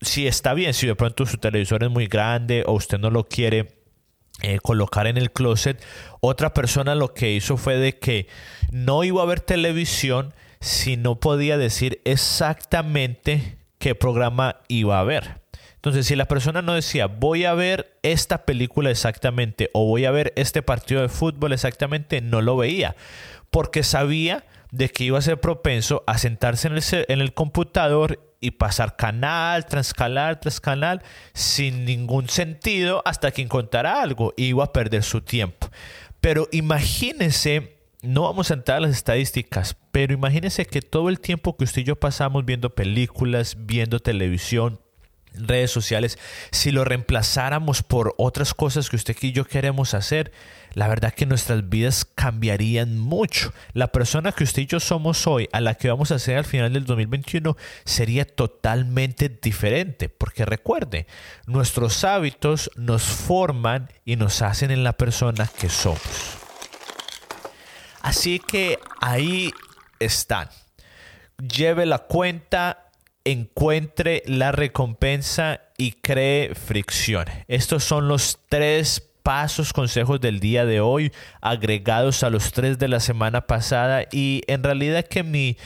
si 0.02 0.28
está 0.28 0.54
bien, 0.54 0.74
si 0.74 0.88
de 0.88 0.96
pronto 0.96 1.26
su 1.26 1.38
televisor 1.38 1.84
es 1.84 1.90
muy 1.90 2.08
grande 2.08 2.64
o 2.66 2.74
usted 2.74 3.00
no 3.00 3.10
lo 3.10 3.26
quiere 3.26 3.78
eh, 4.44 4.60
colocar 4.60 5.08
en 5.08 5.18
el 5.18 5.32
closet, 5.32 5.84
otra 6.22 6.54
persona 6.54 6.94
lo 6.96 7.14
que 7.14 7.34
hizo 7.34 7.58
fue 7.58 7.78
de 7.78 7.98
que 7.98 8.28
no 8.72 9.04
iba 9.04 9.24
a 9.24 9.26
ver 9.26 9.40
televisión 9.40 10.34
si 10.60 10.98
no 10.98 11.20
podía 11.20 11.58
decir 11.58 12.02
exactamente 12.06 13.58
qué 13.80 13.96
programa 13.96 14.58
iba 14.68 15.00
a 15.00 15.04
ver. 15.04 15.42
Entonces, 15.76 16.08
si 16.08 16.16
la 16.16 16.28
persona 16.28 16.62
no 16.62 16.74
decía, 16.74 17.08
voy 17.08 17.46
a 17.46 17.54
ver 17.54 17.98
esta 18.04 18.46
película 18.46 18.90
exactamente 18.90 19.70
o 19.74 19.86
voy 19.86 20.06
a 20.06 20.12
ver 20.12 20.34
este 20.36 20.62
partido 20.62 21.02
de 21.02 21.10
fútbol 21.10 21.54
exactamente, 21.54 22.20
no 22.22 22.42
lo 22.42 22.58
veía, 22.58 22.96
porque 23.52 23.84
sabía 23.84 24.44
de 24.72 24.90
que 24.90 25.06
iba 25.06 25.18
a 25.18 25.22
ser 25.22 25.40
propenso 25.40 26.04
a 26.08 26.18
sentarse 26.18 26.68
en 26.68 26.76
el, 26.76 26.84
en 27.08 27.22
el 27.22 27.34
computador 27.34 28.20
y 28.40 28.52
pasar 28.52 28.96
canal 28.96 29.66
tras 29.66 29.94
canal 29.94 30.40
tras 30.40 30.60
canal 30.60 31.02
sin 31.34 31.86
ningún 31.86 32.30
sentido 32.30 33.02
hasta 33.06 33.32
que 33.32 33.42
encontrara 33.42 34.02
algo 34.02 34.34
y 34.38 34.46
iba 34.46 34.64
a 34.64 34.74
perder 34.74 35.04
su 35.04 35.22
tiempo. 35.22 35.70
Pero 36.22 36.48
imagínense, 36.52 37.78
no 38.02 38.24
vamos 38.24 38.52
a 38.52 38.56
entrar 38.56 38.78
a 38.78 38.82
las 38.82 38.92
estadísticas, 38.92 39.78
pero 39.92 40.14
imagínense 40.14 40.66
que 40.66 40.82
todo 40.82 41.10
el 41.10 41.20
tiempo 41.20 41.58
que 41.58 41.64
usted 41.64 41.82
y 41.82 41.86
yo 41.86 41.96
pasamos 41.96 42.46
viendo 42.46 42.76
películas, 42.76 43.56
viendo 43.60 44.00
televisión, 44.00 44.80
redes 45.34 45.72
sociales, 45.72 46.18
si 46.52 46.72
lo 46.72 46.84
reemplazáramos 46.84 47.84
por 47.84 48.14
otras 48.18 48.54
cosas 48.54 48.90
que 48.90 48.96
usted 48.96 49.16
y 49.22 49.32
yo 49.32 49.46
queremos 49.46 49.94
hacer, 49.94 50.32
la 50.74 50.88
verdad 50.88 51.14
que 51.14 51.26
nuestras 51.26 51.68
vidas 51.70 52.06
cambiarían 52.06 53.00
mucho. 53.00 53.54
La 53.74 53.88
persona 53.88 54.32
que 54.32 54.44
usted 54.44 54.64
y 54.64 54.66
yo 54.68 54.80
somos 54.80 55.26
hoy, 55.26 55.50
a 55.52 55.62
la 55.62 55.76
que 55.76 55.90
vamos 55.90 56.12
a 56.12 56.20
ser 56.20 56.38
al 56.38 56.46
final 56.46 56.74
del 56.74 56.86
2021, 56.86 57.58
sería 57.84 58.26
totalmente 58.26 59.30
diferente. 59.30 60.10
Porque 60.10 60.46
recuerde, 60.46 61.08
nuestros 61.46 62.04
hábitos 62.04 62.70
nos 62.76 63.04
forman 63.04 63.92
y 64.06 64.18
nos 64.18 64.42
hacen 64.42 64.72
en 64.72 64.84
la 64.84 64.94
persona 64.94 65.50
que 65.60 65.70
somos. 65.70 66.02
Así 68.02 68.40
que 68.40 68.80
ahí 69.02 69.52
están. 70.00 70.50
Lleve 71.38 71.86
la 71.86 72.00
cuenta, 72.00 72.87
encuentre 73.32 74.24
la 74.26 74.52
recompensa 74.52 75.62
y 75.78 75.92
cree 75.92 76.56
fricción. 76.56 77.26
Estos 77.48 77.84
son 77.84 78.08
los 78.08 78.40
tres 78.48 79.10
pasos, 79.22 79.74
consejos 79.74 80.22
del 80.22 80.40
día 80.40 80.66
de 80.66 80.80
hoy, 80.80 81.12
agregados 81.42 82.24
a 82.24 82.30
los 82.30 82.54
tres 82.54 82.80
de 82.80 82.88
la 82.88 83.02
semana 83.02 83.46
pasada. 83.46 84.04
Y 84.12 84.44
en 84.48 84.64
realidad 84.64 85.06
que 85.06 85.24
mi, 85.24 85.58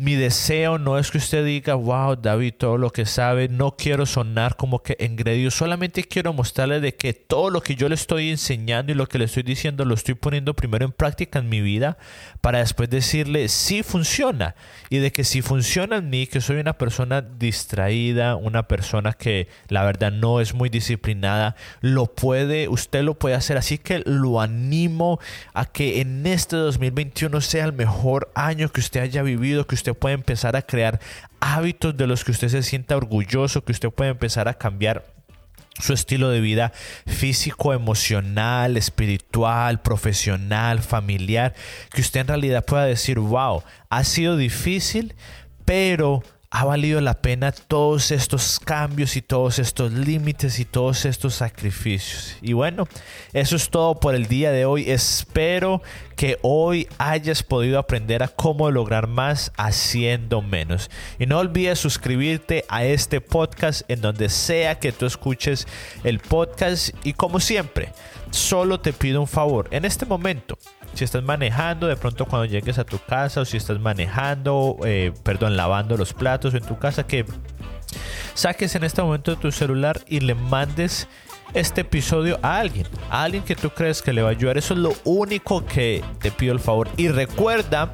mi 0.00 0.14
deseo 0.14 0.78
no 0.78 0.96
es 0.96 1.10
que 1.10 1.18
usted 1.18 1.44
diga, 1.44 1.74
wow, 1.74 2.14
David, 2.14 2.54
todo 2.56 2.78
lo 2.78 2.90
que 2.90 3.04
sabe, 3.04 3.48
no 3.48 3.74
quiero 3.76 4.06
sonar 4.06 4.54
como 4.54 4.80
que 4.80 4.96
engreído, 5.00 5.50
solamente 5.50 6.04
quiero 6.04 6.32
mostrarle 6.32 6.78
de 6.78 6.94
que 6.94 7.14
todo 7.14 7.50
lo 7.50 7.62
que 7.62 7.74
yo 7.74 7.88
le 7.88 7.96
estoy 7.96 8.30
enseñando 8.30 8.92
y 8.92 8.94
lo 8.94 9.08
que 9.08 9.18
le 9.18 9.24
estoy 9.24 9.42
diciendo 9.42 9.84
lo 9.84 9.94
estoy 9.94 10.14
poniendo 10.14 10.54
primero 10.54 10.84
en 10.84 10.92
práctica 10.92 11.40
en 11.40 11.48
mi 11.48 11.60
vida 11.60 11.98
para 12.40 12.60
después 12.60 12.88
decirle 12.88 13.48
si 13.48 13.82
funciona 13.82 14.54
y 14.88 14.98
de 14.98 15.10
que 15.10 15.24
si 15.24 15.42
funciona 15.42 15.96
en 15.96 16.10
mí, 16.10 16.28
que 16.28 16.40
soy 16.40 16.58
una 16.58 16.78
persona 16.78 17.20
distraída, 17.20 18.36
una 18.36 18.68
persona 18.68 19.14
que 19.14 19.48
la 19.66 19.82
verdad 19.82 20.12
no 20.12 20.40
es 20.40 20.54
muy 20.54 20.68
disciplinada, 20.68 21.56
lo 21.80 22.06
puede, 22.06 22.68
usted 22.68 23.02
lo 23.02 23.18
puede 23.18 23.34
hacer, 23.34 23.56
así 23.56 23.78
que 23.78 24.04
lo 24.06 24.40
animo 24.40 25.18
a 25.54 25.64
que 25.64 26.00
en 26.00 26.24
este 26.24 26.54
2021 26.54 27.40
sea 27.40 27.64
el 27.64 27.72
mejor 27.72 28.30
año 28.36 28.68
que 28.68 28.78
usted 28.78 29.00
haya 29.00 29.24
vivido, 29.24 29.66
que 29.66 29.74
usted 29.74 29.87
puede 29.94 30.14
empezar 30.14 30.56
a 30.56 30.62
crear 30.62 31.00
hábitos 31.40 31.96
de 31.96 32.06
los 32.06 32.24
que 32.24 32.32
usted 32.32 32.48
se 32.48 32.62
sienta 32.62 32.96
orgulloso, 32.96 33.64
que 33.64 33.72
usted 33.72 33.90
puede 33.90 34.10
empezar 34.10 34.48
a 34.48 34.54
cambiar 34.54 35.04
su 35.80 35.92
estilo 35.92 36.30
de 36.30 36.40
vida 36.40 36.72
físico, 37.06 37.72
emocional, 37.72 38.76
espiritual, 38.76 39.80
profesional, 39.80 40.80
familiar, 40.80 41.54
que 41.92 42.00
usted 42.00 42.20
en 42.20 42.28
realidad 42.28 42.64
pueda 42.64 42.84
decir, 42.84 43.18
wow, 43.18 43.62
ha 43.88 44.04
sido 44.04 44.36
difícil, 44.36 45.14
pero 45.64 46.22
ha 46.50 46.64
valido 46.64 47.00
la 47.02 47.20
pena 47.20 47.52
todos 47.52 48.10
estos 48.10 48.58
cambios 48.58 49.16
y 49.16 49.22
todos 49.22 49.58
estos 49.58 49.92
límites 49.92 50.58
y 50.58 50.64
todos 50.64 51.04
estos 51.04 51.34
sacrificios. 51.34 52.36
Y 52.40 52.54
bueno, 52.54 52.88
eso 53.34 53.56
es 53.56 53.68
todo 53.68 54.00
por 54.00 54.14
el 54.14 54.28
día 54.28 54.50
de 54.50 54.64
hoy. 54.64 54.90
Espero 54.90 55.82
que 56.16 56.38
hoy 56.40 56.88
hayas 56.96 57.42
podido 57.42 57.78
aprender 57.78 58.22
a 58.22 58.28
cómo 58.28 58.70
lograr 58.70 59.08
más 59.08 59.52
haciendo 59.58 60.40
menos. 60.40 60.90
Y 61.18 61.26
no 61.26 61.38
olvides 61.38 61.78
suscribirte 61.78 62.64
a 62.68 62.84
este 62.84 63.20
podcast 63.20 63.82
en 63.90 64.00
donde 64.00 64.30
sea 64.30 64.78
que 64.78 64.92
tú 64.92 65.04
escuches 65.04 65.66
el 66.02 66.18
podcast. 66.18 66.94
Y 67.04 67.12
como 67.12 67.40
siempre, 67.40 67.92
solo 68.30 68.80
te 68.80 68.94
pido 68.94 69.20
un 69.20 69.28
favor. 69.28 69.68
En 69.70 69.84
este 69.84 70.06
momento, 70.06 70.58
si 70.98 71.04
estás 71.04 71.22
manejando, 71.22 71.86
de 71.86 71.94
pronto 71.94 72.26
cuando 72.26 72.44
llegues 72.44 72.76
a 72.78 72.84
tu 72.84 72.98
casa 72.98 73.42
o 73.42 73.44
si 73.44 73.56
estás 73.56 73.78
manejando, 73.78 74.78
eh, 74.84 75.12
perdón, 75.22 75.56
lavando 75.56 75.96
los 75.96 76.12
platos 76.12 76.54
en 76.54 76.64
tu 76.64 76.76
casa, 76.76 77.06
que 77.06 77.24
saques 78.34 78.74
en 78.74 78.82
este 78.82 79.00
momento 79.00 79.38
tu 79.38 79.52
celular 79.52 80.00
y 80.08 80.18
le 80.18 80.34
mandes 80.34 81.06
este 81.54 81.82
episodio 81.82 82.40
a 82.42 82.58
alguien, 82.58 82.88
a 83.10 83.22
alguien 83.22 83.44
que 83.44 83.54
tú 83.54 83.70
crees 83.70 84.02
que 84.02 84.12
le 84.12 84.22
va 84.22 84.30
a 84.30 84.32
ayudar. 84.32 84.58
Eso 84.58 84.74
es 84.74 84.80
lo 84.80 84.92
único 85.04 85.64
que 85.64 86.02
te 86.20 86.32
pido 86.32 86.52
el 86.52 86.58
favor. 86.58 86.88
Y 86.96 87.06
recuerda 87.06 87.92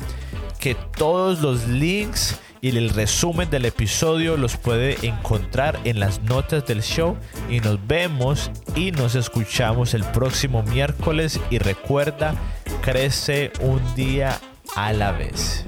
que 0.64 0.74
todos 0.74 1.42
los 1.42 1.68
links 1.68 2.40
y 2.62 2.70
el 2.70 2.88
resumen 2.88 3.50
del 3.50 3.66
episodio 3.66 4.38
los 4.38 4.57
puede 4.57 4.96
encontrar 5.07 5.79
en 5.85 6.00
las 6.00 6.22
notas 6.22 6.64
del 6.66 6.81
show 6.81 7.18
y 7.50 7.61
nos 7.61 7.87
vemos 7.87 8.50
y 8.74 8.90
nos 8.90 9.14
escuchamos 9.14 9.92
el 9.92 10.05
próximo 10.05 10.62
miércoles 10.62 11.38
y 11.50 11.59
recuerda 11.59 12.35
crece 12.81 13.53
un 13.61 13.79
día 13.94 14.40
a 14.74 14.94
la 14.94 15.12
vez. 15.12 15.66